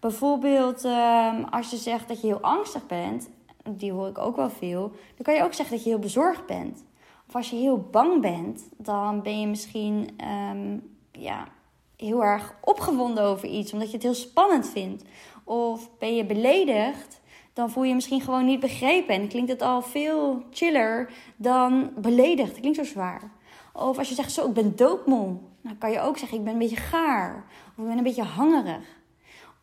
Bijvoorbeeld 0.00 0.84
ehm, 0.84 1.42
als 1.42 1.70
je 1.70 1.76
zegt 1.76 2.08
dat 2.08 2.20
je 2.20 2.26
heel 2.26 2.40
angstig 2.40 2.86
bent, 2.86 3.28
die 3.68 3.92
hoor 3.92 4.08
ik 4.08 4.18
ook 4.18 4.36
wel 4.36 4.50
veel, 4.50 4.88
dan 4.88 5.22
kan 5.22 5.34
je 5.34 5.42
ook 5.42 5.54
zeggen 5.54 5.74
dat 5.74 5.84
je 5.84 5.90
heel 5.90 5.98
bezorgd 5.98 6.46
bent. 6.46 6.84
Of 7.28 7.34
als 7.34 7.50
je 7.50 7.56
heel 7.56 7.88
bang 7.90 8.20
bent, 8.20 8.68
dan 8.76 9.22
ben 9.22 9.40
je 9.40 9.46
misschien 9.46 10.08
ehm, 10.16 10.78
ja, 11.12 11.48
heel 11.96 12.24
erg 12.24 12.54
opgewonden 12.60 13.24
over 13.24 13.48
iets, 13.48 13.72
omdat 13.72 13.88
je 13.88 13.94
het 13.94 14.02
heel 14.02 14.14
spannend 14.14 14.68
vindt. 14.68 15.04
Of 15.44 15.90
ben 15.98 16.16
je 16.16 16.24
beledigd, 16.24 17.20
dan 17.52 17.70
voel 17.70 17.82
je 17.82 17.88
je 17.88 17.94
misschien 17.94 18.20
gewoon 18.20 18.44
niet 18.44 18.60
begrepen. 18.60 19.14
En 19.14 19.28
klinkt 19.28 19.50
het 19.50 19.62
al 19.62 19.82
veel 19.82 20.42
chiller 20.50 21.10
dan 21.36 21.90
beledigd. 21.96 22.50
Het 22.50 22.60
klinkt 22.60 22.78
zo 22.78 22.84
zwaar. 22.84 23.30
Of 23.72 23.98
als 23.98 24.08
je 24.08 24.14
zegt, 24.14 24.32
zo, 24.32 24.46
ik 24.48 24.52
ben 24.52 24.76
doodmoe. 24.76 25.36
Dan 25.60 25.78
kan 25.78 25.90
je 25.90 26.00
ook 26.00 26.18
zeggen, 26.18 26.38
ik 26.38 26.44
ben 26.44 26.52
een 26.52 26.58
beetje 26.58 26.76
gaar. 26.76 27.44
Of 27.76 27.82
ik 27.82 27.88
ben 27.88 27.98
een 27.98 28.04
beetje 28.04 28.22
hangerig. 28.22 28.84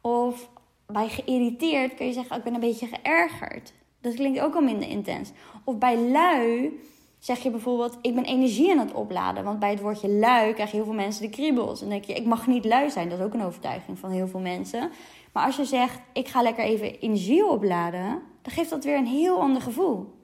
Of 0.02 0.50
bij 0.86 1.10
geïrriteerd 1.10 1.94
kun 1.94 2.06
je 2.06 2.14
zeggen, 2.14 2.38
ik 2.38 2.44
ben 2.44 2.54
een 2.54 2.60
beetje 2.60 2.88
geërgerd. 2.88 3.74
Dat 4.02 4.14
klinkt 4.14 4.40
ook 4.40 4.56
al 4.56 4.62
minder 4.62 4.90
intens. 4.90 5.32
Of 5.64 5.78
bij 5.78 5.98
lui 5.98 6.80
zeg 7.22 7.40
je 7.40 7.50
bijvoorbeeld, 7.50 7.98
ik 8.02 8.16
ben 8.16 8.26
energie 8.26 8.72
aan 8.72 8.80
het 8.80 8.94
opladen. 8.94 9.44
Want 9.44 9.60
bij 9.60 9.70
het 9.70 9.82
woordje 9.82 10.10
lui 10.10 10.54
krijgen 10.54 10.76
heel 10.76 10.86
veel 10.86 10.94
mensen 10.94 11.22
de 11.22 11.30
kriebels. 11.30 11.82
En 11.82 11.90
denk 11.90 12.04
je, 12.04 12.14
ik 12.14 12.26
mag 12.26 12.48
niet 12.48 12.66
lui 12.66 12.90
zijn. 12.90 13.10
Dat 13.10 13.20
is 13.20 13.26
ook 13.26 13.34
een 13.34 13.44
overtuiging 13.44 14.00
van 14.00 14.10
heel 14.10 14.28
veel 14.28 14.40
mensen. 14.40 14.92
Maar 15.32 15.46
als 15.46 15.56
je 15.56 15.66
zegt, 15.66 16.00
ik 16.14 16.28
ga 16.28 16.42
lekker 16.42 16.64
even 16.64 17.00
energie 17.00 17.46
opladen, 17.46 18.22
dan 18.42 18.54
geeft 18.54 18.70
dat 18.70 18.84
weer 18.84 18.98
een 18.98 19.08
heel 19.08 19.40
ander 19.40 19.62
gevoel. 19.62 20.20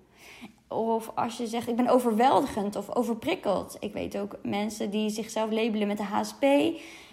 Of 0.67 1.11
als 1.15 1.37
je 1.37 1.47
zegt, 1.47 1.67
ik 1.67 1.75
ben 1.75 1.87
overweldigend 1.87 2.75
of 2.75 2.95
overprikkeld. 2.95 3.77
Ik 3.79 3.93
weet 3.93 4.17
ook 4.17 4.35
mensen 4.43 4.89
die 4.89 5.09
zichzelf 5.09 5.51
labelen 5.51 5.87
met 5.87 5.97
de 5.97 6.03
HSP. 6.03 6.41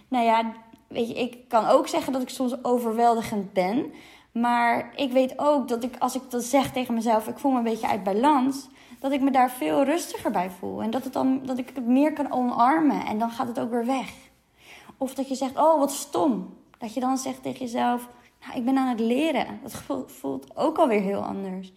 Nou 0.08 0.24
ja, 0.24 0.52
weet 0.88 1.08
je, 1.08 1.14
ik 1.14 1.48
kan 1.48 1.66
ook 1.66 1.88
zeggen 1.88 2.12
dat 2.12 2.22
ik 2.22 2.28
soms 2.28 2.64
overweldigend 2.64 3.52
ben. 3.52 3.92
Maar 4.32 4.92
ik 4.96 5.12
weet 5.12 5.34
ook 5.36 5.68
dat 5.68 5.84
ik, 5.84 5.96
als 5.98 6.14
ik 6.14 6.22
dat 6.30 6.44
zeg 6.44 6.72
tegen 6.72 6.94
mezelf, 6.94 7.28
ik 7.28 7.38
voel 7.38 7.50
me 7.50 7.58
een 7.58 7.64
beetje 7.64 7.88
uit 7.88 8.02
balans, 8.02 8.68
dat 9.04 9.12
ik 9.12 9.20
me 9.20 9.30
daar 9.30 9.50
veel 9.50 9.84
rustiger 9.84 10.30
bij 10.30 10.50
voel. 10.50 10.82
En 10.82 10.90
dat, 10.90 11.04
het 11.04 11.12
dan, 11.12 11.40
dat 11.44 11.58
ik 11.58 11.70
het 11.74 11.86
meer 11.86 12.12
kan 12.12 12.32
omarmen 12.32 13.06
en 13.06 13.18
dan 13.18 13.30
gaat 13.30 13.46
het 13.46 13.60
ook 13.60 13.70
weer 13.70 13.86
weg. 13.86 14.12
Of 14.98 15.14
dat 15.14 15.28
je 15.28 15.34
zegt, 15.34 15.56
oh 15.56 15.78
wat 15.78 15.92
stom. 15.92 16.54
Dat 16.78 16.94
je 16.94 17.00
dan 17.00 17.18
zegt 17.18 17.42
tegen 17.42 17.58
jezelf, 17.58 18.08
nou, 18.40 18.58
ik 18.58 18.64
ben 18.64 18.76
aan 18.76 18.88
het 18.88 19.00
leren. 19.00 19.60
Dat 19.62 19.82
voelt 20.06 20.56
ook 20.56 20.78
alweer 20.78 21.00
heel 21.00 21.20
anders. 21.20 21.72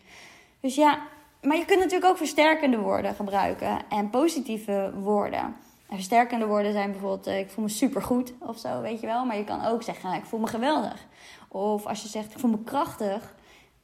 Dus 0.59 0.75
ja, 0.75 0.99
maar 1.41 1.57
je 1.57 1.65
kunt 1.65 1.79
natuurlijk 1.79 2.11
ook 2.11 2.17
versterkende 2.17 2.77
woorden 2.77 3.15
gebruiken 3.15 3.89
en 3.89 4.09
positieve 4.09 4.91
woorden. 4.99 5.55
En 5.89 5.95
versterkende 5.95 6.45
woorden 6.45 6.71
zijn 6.71 6.91
bijvoorbeeld, 6.91 7.27
uh, 7.27 7.39
ik 7.39 7.49
voel 7.49 7.63
me 7.63 7.69
supergoed 7.69 8.33
of 8.39 8.57
zo, 8.57 8.81
weet 8.81 8.99
je 8.99 9.07
wel. 9.07 9.25
Maar 9.25 9.37
je 9.37 9.43
kan 9.43 9.65
ook 9.65 9.83
zeggen, 9.83 10.13
ik 10.13 10.25
voel 10.25 10.39
me 10.39 10.47
geweldig. 10.47 11.05
Of 11.47 11.85
als 11.85 12.01
je 12.01 12.07
zegt, 12.07 12.31
ik 12.31 12.39
voel 12.39 12.51
me 12.51 12.63
krachtig. 12.63 13.35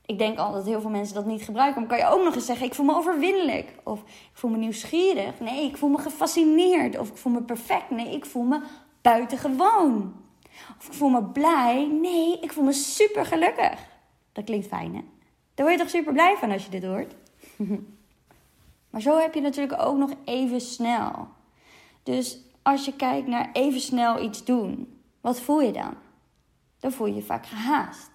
Ik 0.06 0.18
denk 0.18 0.38
al 0.38 0.52
dat 0.52 0.66
heel 0.66 0.82
veel 0.82 0.90
mensen 0.90 1.16
dat 1.16 1.26
niet 1.26 1.44
gebruiken. 1.44 1.82
Maar 1.82 1.90
kan 1.90 1.98
je 1.98 2.14
ook 2.14 2.24
nog 2.24 2.36
eens 2.36 2.46
zeggen, 2.46 2.66
ik 2.66 2.74
voel 2.74 2.86
me 2.86 2.96
overwinnelijk. 2.96 3.76
Of 3.84 4.00
ik 4.00 4.32
voel 4.34 4.52
me 4.52 4.58
nieuwsgierig. 4.58 5.40
Nee, 5.40 5.66
ik 5.66 5.78
voel 5.78 5.90
me 5.90 5.98
gefascineerd. 5.98 6.98
Of 6.98 7.10
ik 7.10 7.18
voel 7.18 7.34
me 7.34 7.42
perfect. 7.42 7.90
Nee, 7.90 8.14
ik 8.14 8.26
voel 8.26 8.44
me 8.44 8.62
buitengewoon. 9.02 10.14
Of 10.78 10.88
ik 10.88 10.94
voel 10.94 11.10
me 11.10 11.24
blij. 11.24 11.88
Nee, 11.88 12.40
ik 12.40 12.52
voel 12.52 12.64
me 12.64 12.74
super 12.74 13.26
gelukkig. 13.26 13.80
Dat 14.32 14.44
klinkt 14.44 14.68
fijn, 14.68 14.96
hè? 14.96 15.02
Daar 15.54 15.66
word 15.66 15.78
je 15.78 15.84
toch 15.84 15.94
super 15.94 16.14
blij 16.14 16.36
van 16.40 16.52
als 16.52 16.64
je 16.64 16.70
dit 16.70 16.84
hoort? 16.84 17.16
maar 18.90 19.02
zo 19.02 19.18
heb 19.18 19.34
je 19.34 19.42
natuurlijk 19.42 19.82
ook 19.82 19.98
nog 19.98 20.12
even 20.26 20.62
snel. 20.62 21.28
Dus 22.04 22.40
als 22.62 22.86
je 22.86 22.96
kijkt 22.96 23.28
naar 23.28 23.50
even 23.54 23.82
snel 23.82 24.24
iets 24.24 24.44
doen, 24.44 25.02
wat 25.22 25.42
voel 25.42 25.62
je 25.62 25.72
dan? 25.72 25.94
Dan 26.80 26.92
voel 26.92 27.08
je 27.08 27.16
je 27.16 27.22
vaak 27.22 27.46
gehaast. 27.46 28.12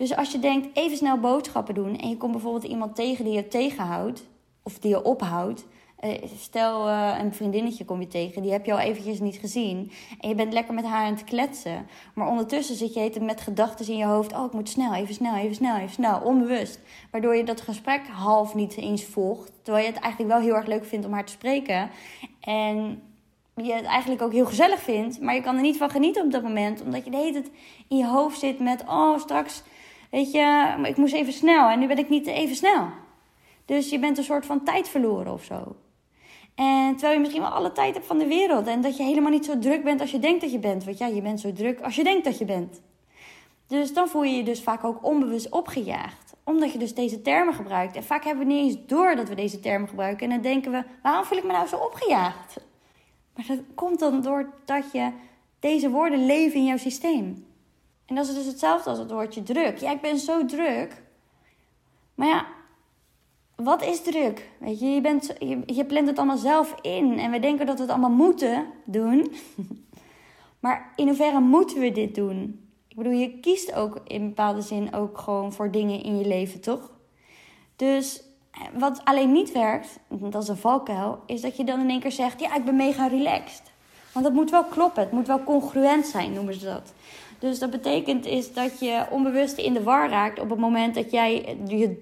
Dus 0.00 0.16
als 0.16 0.32
je 0.32 0.38
denkt 0.38 0.76
even 0.76 0.96
snel 0.96 1.18
boodschappen 1.18 1.74
doen 1.74 1.98
en 1.98 2.08
je 2.08 2.16
komt 2.16 2.32
bijvoorbeeld 2.32 2.64
iemand 2.64 2.94
tegen 2.94 3.24
die 3.24 3.34
je 3.34 3.48
tegenhoudt 3.48 4.22
of 4.62 4.78
die 4.78 4.90
je 4.90 5.04
ophoudt, 5.04 5.66
eh, 5.98 6.22
stel 6.38 6.88
uh, 6.88 7.16
een 7.18 7.34
vriendinnetje 7.34 7.84
kom 7.84 8.00
je 8.00 8.06
tegen, 8.06 8.42
die 8.42 8.52
heb 8.52 8.64
je 8.64 8.72
al 8.72 8.78
eventjes 8.78 9.20
niet 9.20 9.36
gezien. 9.36 9.92
En 10.20 10.28
je 10.28 10.34
bent 10.34 10.52
lekker 10.52 10.74
met 10.74 10.84
haar 10.84 11.04
aan 11.04 11.12
het 11.12 11.24
kletsen. 11.24 11.86
Maar 12.14 12.28
ondertussen 12.28 12.76
zit 12.76 12.94
je 12.94 13.20
met 13.20 13.40
gedachten 13.40 13.88
in 13.88 13.96
je 13.96 14.04
hoofd. 14.04 14.32
Oh, 14.32 14.44
ik 14.44 14.52
moet 14.52 14.68
snel, 14.68 14.94
even 14.94 15.14
snel, 15.14 15.34
even 15.34 15.54
snel, 15.54 15.76
even 15.76 15.90
snel. 15.90 16.20
Onbewust. 16.20 16.80
Waardoor 17.10 17.36
je 17.36 17.44
dat 17.44 17.60
gesprek 17.60 18.06
half 18.06 18.54
niet 18.54 18.76
eens 18.76 19.04
volgt. 19.04 19.52
Terwijl 19.62 19.86
je 19.86 19.92
het 19.92 20.02
eigenlijk 20.02 20.32
wel 20.32 20.42
heel 20.42 20.54
erg 20.54 20.66
leuk 20.66 20.84
vindt 20.84 21.06
om 21.06 21.12
haar 21.12 21.26
te 21.26 21.32
spreken. 21.32 21.90
En 22.40 23.02
je 23.54 23.72
het 23.72 23.84
eigenlijk 23.84 24.22
ook 24.22 24.32
heel 24.32 24.46
gezellig 24.46 24.80
vindt. 24.80 25.20
Maar 25.20 25.34
je 25.34 25.40
kan 25.40 25.56
er 25.56 25.62
niet 25.62 25.76
van 25.76 25.90
genieten 25.90 26.24
op 26.24 26.32
dat 26.32 26.42
moment. 26.42 26.82
Omdat 26.82 27.04
je 27.04 27.10
de 27.10 27.16
hele 27.16 27.32
tijd 27.32 27.50
in 27.88 27.96
je 27.96 28.06
hoofd 28.06 28.38
zit 28.38 28.58
met... 28.58 28.84
Oh, 28.88 29.18
straks, 29.18 29.62
weet 30.10 30.32
je, 30.32 30.74
ik 30.82 30.96
moest 30.96 31.14
even 31.14 31.32
snel. 31.32 31.68
En 31.68 31.78
nu 31.78 31.86
ben 31.86 31.98
ik 31.98 32.08
niet 32.08 32.26
even 32.26 32.56
snel. 32.56 32.88
Dus 33.64 33.90
je 33.90 33.98
bent 33.98 34.18
een 34.18 34.24
soort 34.24 34.46
van 34.46 34.64
tijd 34.64 34.88
verloren 34.88 35.32
of 35.32 35.44
zo. 35.44 35.76
En 36.54 36.90
terwijl 36.90 37.12
je 37.12 37.18
misschien 37.18 37.42
wel 37.42 37.50
alle 37.50 37.72
tijd 37.72 37.94
hebt 37.94 38.06
van 38.06 38.18
de 38.18 38.26
wereld. 38.26 38.66
En 38.66 38.80
dat 38.80 38.96
je 38.96 39.02
helemaal 39.02 39.30
niet 39.30 39.44
zo 39.44 39.58
druk 39.58 39.84
bent 39.84 40.00
als 40.00 40.10
je 40.10 40.18
denkt 40.18 40.40
dat 40.40 40.52
je 40.52 40.58
bent. 40.58 40.84
Want 40.84 40.98
ja, 40.98 41.06
je 41.06 41.22
bent 41.22 41.40
zo 41.40 41.52
druk 41.52 41.80
als 41.80 41.96
je 41.96 42.04
denkt 42.04 42.24
dat 42.24 42.38
je 42.38 42.44
bent. 42.44 42.80
Dus 43.66 43.92
dan 43.92 44.08
voel 44.08 44.24
je 44.24 44.36
je 44.36 44.42
dus 44.42 44.62
vaak 44.62 44.84
ook 44.84 45.04
onbewust 45.04 45.50
opgejaagd. 45.50 46.34
Omdat 46.44 46.72
je 46.72 46.78
dus 46.78 46.94
deze 46.94 47.22
termen 47.22 47.54
gebruikt. 47.54 47.96
En 47.96 48.04
vaak 48.04 48.24
hebben 48.24 48.46
we 48.46 48.52
niet 48.52 48.64
eens 48.64 48.86
door 48.86 49.16
dat 49.16 49.28
we 49.28 49.34
deze 49.34 49.60
termen 49.60 49.88
gebruiken. 49.88 50.24
En 50.26 50.32
dan 50.32 50.42
denken 50.42 50.72
we, 50.72 50.84
waarom 51.02 51.24
voel 51.24 51.38
ik 51.38 51.44
me 51.44 51.52
nou 51.52 51.66
zo 51.66 51.76
opgejaagd? 51.76 52.56
Maar 53.36 53.44
dat 53.48 53.58
komt 53.74 53.98
dan 53.98 54.20
doordat 54.20 54.92
je 54.92 55.10
deze 55.60 55.90
woorden 55.90 56.26
leven 56.26 56.58
in 56.58 56.66
jouw 56.66 56.76
systeem. 56.76 57.46
En 58.10 58.16
dat 58.16 58.28
is 58.28 58.34
dus 58.34 58.46
hetzelfde 58.46 58.90
als 58.90 58.98
het 58.98 59.10
woordje 59.10 59.42
druk. 59.42 59.78
Ja, 59.78 59.90
ik 59.90 60.00
ben 60.00 60.18
zo 60.18 60.44
druk. 60.44 61.02
Maar 62.14 62.28
ja, 62.28 62.46
wat 63.56 63.82
is 63.82 64.02
druk? 64.02 64.50
Weet 64.58 64.80
je, 64.80 64.86
je, 64.86 65.00
bent, 65.00 65.34
je, 65.38 65.62
je 65.66 65.84
plant 65.84 66.06
het 66.06 66.16
allemaal 66.18 66.36
zelf 66.36 66.74
in. 66.80 67.18
En 67.18 67.30
we 67.30 67.38
denken 67.38 67.66
dat 67.66 67.76
we 67.76 67.82
het 67.82 67.90
allemaal 67.90 68.10
moeten 68.10 68.66
doen. 68.84 69.32
maar 70.60 70.92
in 70.96 71.06
hoeverre 71.06 71.40
moeten 71.40 71.80
we 71.80 71.92
dit 71.92 72.14
doen? 72.14 72.68
Ik 72.88 72.96
bedoel, 72.96 73.12
je 73.12 73.40
kiest 73.40 73.74
ook 73.74 74.00
in 74.06 74.28
bepaalde 74.28 74.62
zin 74.62 74.94
ook 74.94 75.18
gewoon 75.18 75.52
voor 75.52 75.70
dingen 75.70 76.02
in 76.02 76.18
je 76.18 76.26
leven, 76.26 76.60
toch? 76.60 76.92
Dus 77.76 78.22
wat 78.72 79.00
alleen 79.04 79.32
niet 79.32 79.52
werkt, 79.52 79.98
dat 80.08 80.42
is 80.42 80.48
een 80.48 80.56
valkuil, 80.56 81.22
is 81.26 81.40
dat 81.40 81.56
je 81.56 81.64
dan 81.64 81.80
in 81.80 81.90
één 81.90 82.00
keer 82.00 82.12
zegt: 82.12 82.40
Ja, 82.40 82.54
ik 82.54 82.64
ben 82.64 82.76
mega 82.76 83.06
relaxed. 83.06 83.62
Want 84.12 84.24
dat 84.24 84.34
moet 84.34 84.50
wel 84.50 84.64
kloppen, 84.64 85.02
het 85.02 85.12
moet 85.12 85.26
wel 85.26 85.44
congruent 85.44 86.06
zijn, 86.06 86.32
noemen 86.32 86.54
ze 86.54 86.64
dat. 86.64 86.92
Dus 87.40 87.58
dat 87.58 87.70
betekent 87.70 88.26
is 88.26 88.52
dat 88.52 88.80
je 88.80 89.06
onbewust 89.10 89.58
in 89.58 89.72
de 89.72 89.82
war 89.82 90.08
raakt 90.08 90.40
op 90.40 90.50
het 90.50 90.58
moment 90.58 90.94
dat 90.94 91.10
jij 91.10 91.56
je 91.66 91.98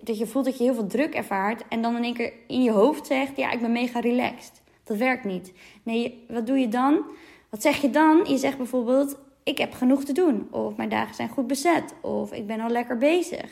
dat 0.00 0.18
je 0.18 0.26
voelt 0.26 0.44
dat 0.44 0.58
je 0.58 0.64
heel 0.64 0.74
veel 0.74 0.86
druk 0.86 1.14
ervaart 1.14 1.62
en 1.68 1.82
dan 1.82 1.96
in 1.96 2.04
één 2.04 2.14
keer 2.14 2.32
in 2.46 2.62
je 2.62 2.70
hoofd 2.70 3.06
zegt: 3.06 3.36
Ja, 3.36 3.50
ik 3.50 3.60
ben 3.60 3.72
mega 3.72 4.00
relaxed. 4.00 4.62
Dat 4.84 4.96
werkt 4.96 5.24
niet. 5.24 5.52
Nee, 5.82 6.24
wat 6.28 6.46
doe 6.46 6.58
je 6.58 6.68
dan? 6.68 7.02
Wat 7.48 7.62
zeg 7.62 7.80
je 7.80 7.90
dan? 7.90 8.24
Je 8.28 8.36
zegt 8.36 8.56
bijvoorbeeld: 8.56 9.18
Ik 9.42 9.58
heb 9.58 9.72
genoeg 9.72 10.04
te 10.04 10.12
doen. 10.12 10.48
Of 10.50 10.76
mijn 10.76 10.88
dagen 10.88 11.14
zijn 11.14 11.28
goed 11.28 11.46
bezet. 11.46 11.94
Of 12.00 12.32
ik 12.32 12.46
ben 12.46 12.60
al 12.60 12.70
lekker 12.70 12.98
bezig. 12.98 13.50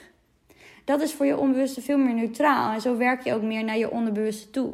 Dat 0.84 1.00
is 1.00 1.12
voor 1.12 1.26
je 1.26 1.36
onbewuste 1.36 1.82
veel 1.82 1.98
meer 1.98 2.14
neutraal. 2.14 2.72
En 2.72 2.80
zo 2.80 2.96
werk 2.96 3.24
je 3.24 3.34
ook 3.34 3.42
meer 3.42 3.64
naar 3.64 3.78
je 3.78 3.90
onderbewuste 3.90 4.50
toe. 4.50 4.72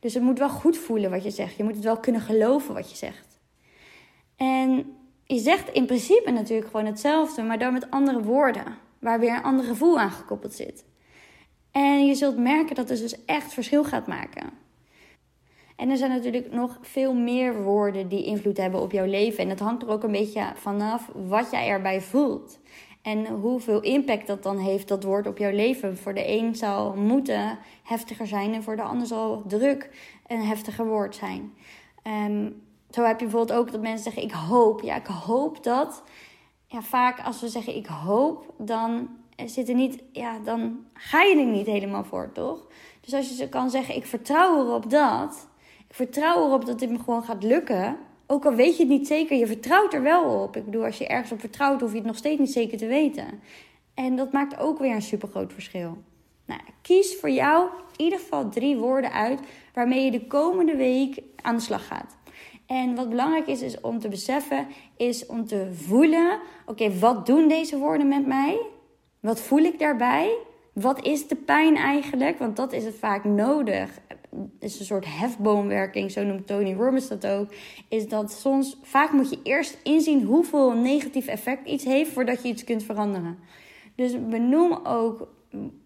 Dus 0.00 0.14
het 0.14 0.22
moet 0.22 0.38
wel 0.38 0.48
goed 0.48 0.76
voelen 0.76 1.10
wat 1.10 1.24
je 1.24 1.30
zegt. 1.30 1.56
Je 1.56 1.64
moet 1.64 1.74
het 1.74 1.84
wel 1.84 1.98
kunnen 1.98 2.20
geloven 2.20 2.74
wat 2.74 2.90
je 2.90 2.96
zegt. 2.96 3.38
En 4.36 4.96
je 5.34 5.38
zegt 5.38 5.68
in 5.68 5.86
principe 5.86 6.30
natuurlijk 6.30 6.70
gewoon 6.70 6.86
hetzelfde, 6.86 7.42
maar 7.42 7.58
dan 7.58 7.72
met 7.72 7.90
andere 7.90 8.22
woorden 8.22 8.64
waar 8.98 9.20
weer 9.20 9.36
een 9.36 9.42
ander 9.42 9.64
gevoel 9.64 9.98
aan 9.98 10.10
gekoppeld 10.10 10.54
zit. 10.54 10.84
En 11.70 12.06
je 12.06 12.14
zult 12.14 12.38
merken 12.38 12.74
dat 12.74 12.88
het 12.88 12.98
dus 12.98 13.24
echt 13.24 13.52
verschil 13.52 13.84
gaat 13.84 14.06
maken. 14.06 14.50
En 15.76 15.90
er 15.90 15.96
zijn 15.96 16.10
natuurlijk 16.10 16.52
nog 16.52 16.78
veel 16.80 17.14
meer 17.14 17.62
woorden 17.62 18.08
die 18.08 18.24
invloed 18.24 18.56
hebben 18.56 18.80
op 18.80 18.92
jouw 18.92 19.06
leven. 19.06 19.38
En 19.38 19.48
het 19.48 19.60
hangt 19.60 19.82
er 19.82 19.88
ook 19.88 20.02
een 20.02 20.12
beetje 20.12 20.52
vanaf 20.54 21.10
wat 21.14 21.50
jij 21.50 21.68
erbij 21.68 22.00
voelt. 22.00 22.58
En 23.02 23.26
hoeveel 23.26 23.80
impact 23.80 24.26
dat 24.26 24.42
dan 24.42 24.58
heeft, 24.58 24.88
dat 24.88 25.02
woord 25.02 25.26
op 25.26 25.38
jouw 25.38 25.50
leven. 25.50 25.96
Voor 25.96 26.14
de 26.14 26.28
een 26.28 26.54
zal 26.54 26.94
moeten 26.94 27.58
heftiger 27.82 28.26
zijn 28.26 28.54
en 28.54 28.62
voor 28.62 28.76
de 28.76 28.82
ander 28.82 29.06
zal 29.06 29.42
druk 29.46 29.90
een 30.26 30.42
heftiger 30.42 30.86
woord 30.86 31.14
zijn. 31.14 31.52
Ehm, 32.02 32.50
zo 32.94 33.02
heb 33.02 33.20
je 33.20 33.26
bijvoorbeeld 33.26 33.58
ook 33.58 33.72
dat 33.72 33.80
mensen 33.80 34.02
zeggen: 34.02 34.22
Ik 34.22 34.32
hoop. 34.32 34.80
Ja, 34.80 34.96
ik 34.96 35.06
hoop 35.06 35.64
dat. 35.64 36.02
Ja, 36.66 36.82
vaak 36.82 37.20
als 37.20 37.40
we 37.40 37.48
zeggen: 37.48 37.76
Ik 37.76 37.86
hoop, 37.86 38.54
dan 38.58 39.08
zit 39.46 39.68
er 39.68 39.74
niet. 39.74 40.02
Ja, 40.12 40.38
dan 40.38 40.86
ga 40.94 41.22
je 41.22 41.36
er 41.36 41.46
niet 41.46 41.66
helemaal 41.66 42.04
voor, 42.04 42.30
toch? 42.32 42.66
Dus 43.00 43.14
als 43.14 43.28
je 43.28 43.34
ze 43.34 43.48
kan 43.48 43.70
zeggen: 43.70 43.96
Ik 43.96 44.06
vertrouw 44.06 44.66
erop 44.66 44.90
dat. 44.90 45.48
Ik 45.88 45.94
vertrouw 45.94 46.46
erop 46.46 46.66
dat 46.66 46.78
dit 46.78 46.90
me 46.90 46.98
gewoon 46.98 47.22
gaat 47.22 47.42
lukken. 47.42 47.96
Ook 48.26 48.44
al 48.44 48.54
weet 48.54 48.76
je 48.76 48.82
het 48.82 48.92
niet 48.92 49.06
zeker, 49.06 49.36
je 49.36 49.46
vertrouwt 49.46 49.94
er 49.94 50.02
wel 50.02 50.42
op. 50.42 50.56
Ik 50.56 50.64
bedoel, 50.64 50.84
als 50.84 50.98
je 50.98 51.06
ergens 51.06 51.32
op 51.32 51.40
vertrouwt, 51.40 51.80
hoef 51.80 51.90
je 51.90 51.96
het 51.96 52.06
nog 52.06 52.16
steeds 52.16 52.40
niet 52.40 52.52
zeker 52.52 52.78
te 52.78 52.86
weten. 52.86 53.26
En 53.94 54.16
dat 54.16 54.32
maakt 54.32 54.58
ook 54.58 54.78
weer 54.78 54.94
een 54.94 55.02
super 55.02 55.28
groot 55.28 55.52
verschil. 55.52 55.98
Nou, 56.46 56.60
kies 56.82 57.16
voor 57.16 57.30
jou 57.30 57.68
in 57.96 58.04
ieder 58.04 58.18
geval 58.18 58.48
drie 58.48 58.76
woorden 58.76 59.12
uit 59.12 59.40
waarmee 59.74 60.04
je 60.04 60.10
de 60.10 60.26
komende 60.26 60.76
week 60.76 61.22
aan 61.42 61.56
de 61.56 61.62
slag 61.62 61.86
gaat. 61.86 62.16
En 62.66 62.94
wat 62.94 63.08
belangrijk 63.08 63.46
is, 63.46 63.62
is 63.62 63.80
om 63.80 63.98
te 63.98 64.08
beseffen, 64.08 64.66
is 64.96 65.26
om 65.26 65.46
te 65.46 65.70
voelen: 65.72 66.38
oké, 66.66 66.98
wat 66.98 67.26
doen 67.26 67.48
deze 67.48 67.78
woorden 67.78 68.08
met 68.08 68.26
mij? 68.26 68.60
Wat 69.20 69.40
voel 69.40 69.58
ik 69.58 69.78
daarbij? 69.78 70.36
Wat 70.72 71.04
is 71.04 71.28
de 71.28 71.36
pijn 71.36 71.76
eigenlijk? 71.76 72.38
Want 72.38 72.56
dat 72.56 72.72
is 72.72 72.84
het 72.84 72.94
vaak 72.94 73.24
nodig. 73.24 74.00
Is 74.58 74.78
een 74.78 74.84
soort 74.84 75.04
hefboomwerking, 75.08 76.10
zo 76.10 76.22
noemt 76.22 76.46
Tony 76.46 76.74
Robbins 76.74 77.08
dat 77.08 77.26
ook. 77.26 77.52
Is 77.88 78.08
dat 78.08 78.32
soms, 78.32 78.78
vaak 78.82 79.12
moet 79.12 79.30
je 79.30 79.38
eerst 79.42 79.78
inzien 79.82 80.22
hoeveel 80.22 80.72
negatief 80.72 81.26
effect 81.26 81.68
iets 81.68 81.84
heeft 81.84 82.10
voordat 82.10 82.42
je 82.42 82.48
iets 82.48 82.64
kunt 82.64 82.82
veranderen. 82.82 83.38
Dus 83.94 84.28
benoem 84.28 84.72
ook 84.84 85.28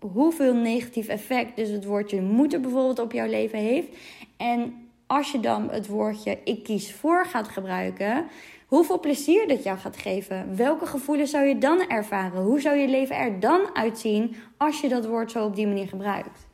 hoeveel 0.00 0.54
negatief 0.54 1.08
effect 1.08 1.56
dus 1.56 1.68
het 1.68 1.84
woordje 1.84 2.22
moeten 2.22 2.62
bijvoorbeeld 2.62 2.98
op 2.98 3.12
jouw 3.12 3.28
leven 3.28 3.58
heeft. 3.58 3.88
En 4.36 4.74
als 5.06 5.32
je 5.32 5.40
dan 5.40 5.70
het 5.70 5.86
woordje 5.86 6.38
ik 6.44 6.62
kies 6.62 6.94
voor 6.94 7.26
gaat 7.26 7.48
gebruiken, 7.48 8.26
hoeveel 8.66 9.00
plezier 9.00 9.48
dat 9.48 9.62
jou 9.62 9.78
gaat 9.78 9.96
geven. 9.96 10.56
Welke 10.56 10.86
gevoelens 10.86 11.30
zou 11.30 11.44
je 11.44 11.58
dan 11.58 11.88
ervaren? 11.88 12.42
Hoe 12.42 12.60
zou 12.60 12.76
je 12.76 12.88
leven 12.88 13.16
er 13.16 13.40
dan 13.40 13.60
uitzien 13.72 14.36
als 14.56 14.80
je 14.80 14.88
dat 14.88 15.06
woord 15.06 15.30
zo 15.30 15.44
op 15.44 15.56
die 15.56 15.66
manier 15.66 15.88
gebruikt? 15.88 16.45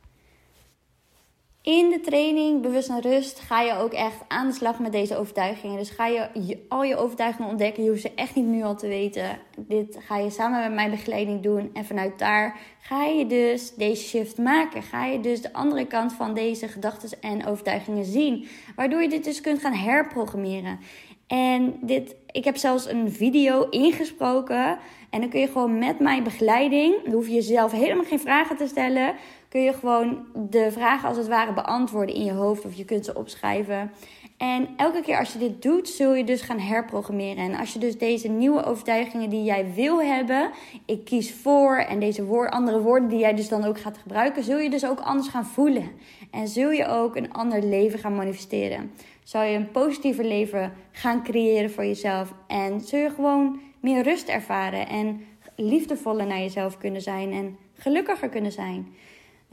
In 1.63 1.89
de 1.89 1.99
training 1.99 2.61
Bewust 2.61 2.89
naar 2.89 3.01
Rust 3.01 3.39
ga 3.39 3.61
je 3.61 3.77
ook 3.77 3.93
echt 3.93 4.15
aan 4.27 4.47
de 4.47 4.53
slag 4.53 4.79
met 4.79 4.91
deze 4.91 5.17
overtuigingen. 5.17 5.77
Dus 5.77 5.89
ga 5.89 6.07
je 6.07 6.57
al 6.69 6.83
je 6.83 6.95
overtuigingen 6.95 7.49
ontdekken. 7.49 7.83
Je 7.83 7.89
hoeft 7.89 8.01
ze 8.01 8.11
echt 8.15 8.35
niet 8.35 8.45
nu 8.45 8.63
al 8.63 8.75
te 8.75 8.87
weten. 8.87 9.39
Dit 9.57 9.97
ga 9.99 10.17
je 10.17 10.29
samen 10.29 10.59
met 10.59 10.73
mijn 10.73 10.91
begeleiding 10.91 11.41
doen. 11.41 11.69
En 11.73 11.85
vanuit 11.85 12.19
daar 12.19 12.59
ga 12.79 13.05
je 13.05 13.27
dus 13.27 13.75
deze 13.75 14.03
shift 14.03 14.37
maken. 14.37 14.83
Ga 14.83 15.05
je 15.05 15.19
dus 15.19 15.41
de 15.41 15.53
andere 15.53 15.85
kant 15.85 16.13
van 16.13 16.33
deze 16.33 16.67
gedachten 16.67 17.21
en 17.21 17.45
overtuigingen 17.45 18.05
zien. 18.05 18.47
Waardoor 18.75 19.01
je 19.01 19.09
dit 19.09 19.23
dus 19.23 19.41
kunt 19.41 19.61
gaan 19.61 19.73
herprogrammeren. 19.73 20.79
En 21.27 21.77
dit, 21.81 22.15
ik 22.31 22.43
heb 22.43 22.57
zelfs 22.57 22.89
een 22.89 23.11
video 23.11 23.69
ingesproken. 23.69 24.79
En 25.09 25.19
dan 25.21 25.29
kun 25.29 25.39
je 25.39 25.47
gewoon 25.47 25.77
met 25.77 25.99
mijn 25.99 26.23
begeleiding, 26.23 27.03
dan 27.03 27.13
hoef 27.13 27.27
je 27.27 27.33
jezelf 27.33 27.71
helemaal 27.71 28.03
geen 28.03 28.19
vragen 28.19 28.57
te 28.57 28.67
stellen. 28.67 29.15
Kun 29.53 29.61
je 29.61 29.73
gewoon 29.73 30.25
de 30.49 30.71
vragen 30.71 31.07
als 31.07 31.17
het 31.17 31.27
ware 31.27 31.53
beantwoorden 31.53 32.15
in 32.15 32.23
je 32.23 32.31
hoofd 32.31 32.65
of 32.65 32.73
je 32.75 32.85
kunt 32.85 33.05
ze 33.05 33.15
opschrijven. 33.15 33.91
En 34.37 34.67
elke 34.77 35.01
keer 35.01 35.17
als 35.17 35.33
je 35.33 35.39
dit 35.39 35.61
doet, 35.61 35.89
zul 35.89 36.15
je 36.15 36.23
dus 36.23 36.41
gaan 36.41 36.59
herprogrammeren. 36.59 37.37
En 37.37 37.55
als 37.55 37.73
je 37.73 37.79
dus 37.79 37.97
deze 37.97 38.27
nieuwe 38.27 38.63
overtuigingen 38.63 39.29
die 39.29 39.43
jij 39.43 39.73
wil 39.73 40.01
hebben, 40.01 40.51
ik 40.85 41.05
kies 41.05 41.33
voor 41.33 41.77
en 41.77 41.99
deze 41.99 42.25
woord, 42.25 42.51
andere 42.51 42.81
woorden 42.81 43.09
die 43.09 43.19
jij 43.19 43.33
dus 43.33 43.49
dan 43.49 43.63
ook 43.63 43.79
gaat 43.79 43.97
gebruiken, 43.97 44.43
zul 44.43 44.57
je 44.57 44.69
dus 44.69 44.85
ook 44.85 44.99
anders 44.99 45.27
gaan 45.27 45.45
voelen. 45.45 45.91
En 46.31 46.47
zul 46.47 46.71
je 46.71 46.87
ook 46.87 47.15
een 47.15 47.33
ander 47.33 47.63
leven 47.63 47.99
gaan 47.99 48.15
manifesteren. 48.15 48.91
Zal 49.23 49.43
je 49.43 49.55
een 49.55 49.71
positiever 49.71 50.25
leven 50.25 50.73
gaan 50.91 51.23
creëren 51.23 51.71
voor 51.71 51.85
jezelf. 51.85 52.33
En 52.47 52.81
zul 52.81 52.99
je 52.99 53.09
gewoon 53.09 53.59
meer 53.79 54.03
rust 54.03 54.27
ervaren 54.27 54.87
en 54.87 55.25
liefdevoller 55.55 56.25
naar 56.25 56.39
jezelf 56.39 56.77
kunnen 56.77 57.01
zijn 57.01 57.31
en 57.31 57.57
gelukkiger 57.73 58.29
kunnen 58.29 58.51
zijn. 58.51 58.87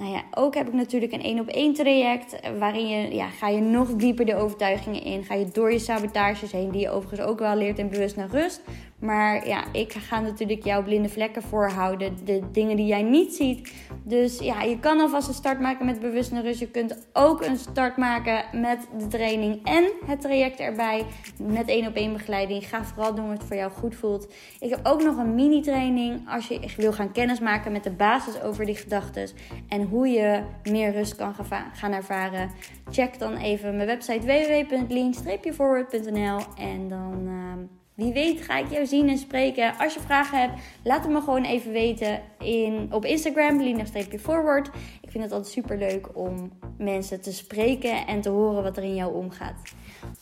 Nou 0.00 0.12
ja, 0.12 0.22
ook 0.30 0.54
heb 0.54 0.66
ik 0.66 0.72
natuurlijk 0.72 1.12
een 1.12 1.22
één 1.22 1.40
op 1.40 1.46
één 1.46 1.74
traject. 1.74 2.36
Waarin 2.58 2.88
je, 2.88 3.14
ja, 3.14 3.28
ga 3.28 3.48
je 3.48 3.60
nog 3.60 3.94
dieper 3.94 4.24
de 4.24 4.34
overtuigingen 4.34 5.02
in. 5.02 5.24
Ga 5.24 5.34
je 5.34 5.48
door 5.52 5.72
je 5.72 5.78
sabotages 5.78 6.52
heen. 6.52 6.70
Die 6.70 6.80
je 6.80 6.90
overigens 6.90 7.28
ook 7.28 7.38
wel 7.38 7.56
leert 7.56 7.78
in 7.78 7.88
bewust 7.88 8.16
naar 8.16 8.28
rust. 8.30 8.62
Maar 9.00 9.48
ja, 9.48 9.64
ik 9.72 9.92
ga 9.92 10.20
natuurlijk 10.20 10.64
jouw 10.64 10.82
blinde 10.82 11.08
vlekken 11.08 11.42
voorhouden. 11.42 12.16
De 12.24 12.40
dingen 12.52 12.76
die 12.76 12.86
jij 12.86 13.02
niet 13.02 13.34
ziet. 13.34 13.72
Dus 14.02 14.38
ja, 14.38 14.62
je 14.62 14.78
kan 14.78 15.00
alvast 15.00 15.28
een 15.28 15.34
start 15.34 15.60
maken 15.60 15.86
met 15.86 16.00
bewust 16.00 16.32
naar 16.32 16.42
rust. 16.42 16.60
Je 16.60 16.70
kunt 16.70 17.08
ook 17.12 17.44
een 17.44 17.56
start 17.56 17.96
maken 17.96 18.60
met 18.60 18.88
de 18.98 19.06
training 19.06 19.64
en 19.64 19.90
het 20.06 20.20
traject 20.20 20.60
erbij. 20.60 21.06
Met 21.38 21.68
één 21.68 21.86
op 21.86 21.94
één 21.94 22.12
begeleiding. 22.12 22.68
Ga 22.68 22.84
vooral 22.84 23.14
doen 23.14 23.28
wat 23.28 23.38
het 23.38 23.46
voor 23.46 23.56
jou 23.56 23.70
goed 23.70 23.94
voelt. 23.94 24.32
Ik 24.60 24.70
heb 24.70 24.80
ook 24.82 25.02
nog 25.02 25.16
een 25.16 25.34
mini 25.34 25.60
training. 25.60 26.28
Als 26.28 26.48
je 26.48 26.60
wil 26.76 26.92
gaan 26.92 27.12
kennismaken 27.12 27.72
met 27.72 27.84
de 27.84 27.90
basis 27.90 28.42
over 28.42 28.66
die 28.66 28.76
gedachten. 28.76 29.28
En 29.68 29.82
hoe 29.82 30.08
je 30.08 30.42
meer 30.70 30.92
rust 30.92 31.16
kan 31.16 31.34
gaan 31.72 31.92
ervaren. 31.92 32.50
Check 32.90 33.18
dan 33.18 33.36
even 33.36 33.76
mijn 33.76 33.88
website 33.88 34.26
www.lean-forward.nl 34.26 36.40
En 36.56 36.88
dan... 36.88 37.20
Uh, 37.24 37.52
wie 38.00 38.12
weet 38.12 38.40
ga 38.40 38.58
ik 38.58 38.70
jou 38.70 38.86
zien 38.86 39.08
en 39.08 39.18
spreken. 39.18 39.78
Als 39.78 39.94
je 39.94 40.00
vragen 40.00 40.38
hebt, 40.38 40.60
laat 40.84 41.02
het 41.02 41.12
me 41.12 41.20
gewoon 41.20 41.44
even 41.44 41.72
weten 41.72 42.22
in, 42.38 42.88
op 42.90 43.04
Instagram, 43.04 43.60
Lina-forward. 43.62 44.70
Ik 45.00 45.10
vind 45.10 45.24
het 45.24 45.32
altijd 45.32 45.52
super 45.52 45.78
leuk 45.78 46.16
om 46.16 46.52
mensen 46.78 47.20
te 47.20 47.32
spreken 47.32 48.06
en 48.06 48.20
te 48.20 48.28
horen 48.28 48.62
wat 48.62 48.76
er 48.76 48.82
in 48.82 48.94
jou 48.94 49.14
omgaat. 49.14 49.62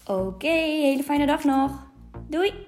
Oké, 0.07 0.49
hele 0.49 1.03
fijne 1.03 1.27
dag 1.27 1.45
nog. 1.45 1.87
Doei! 2.29 2.68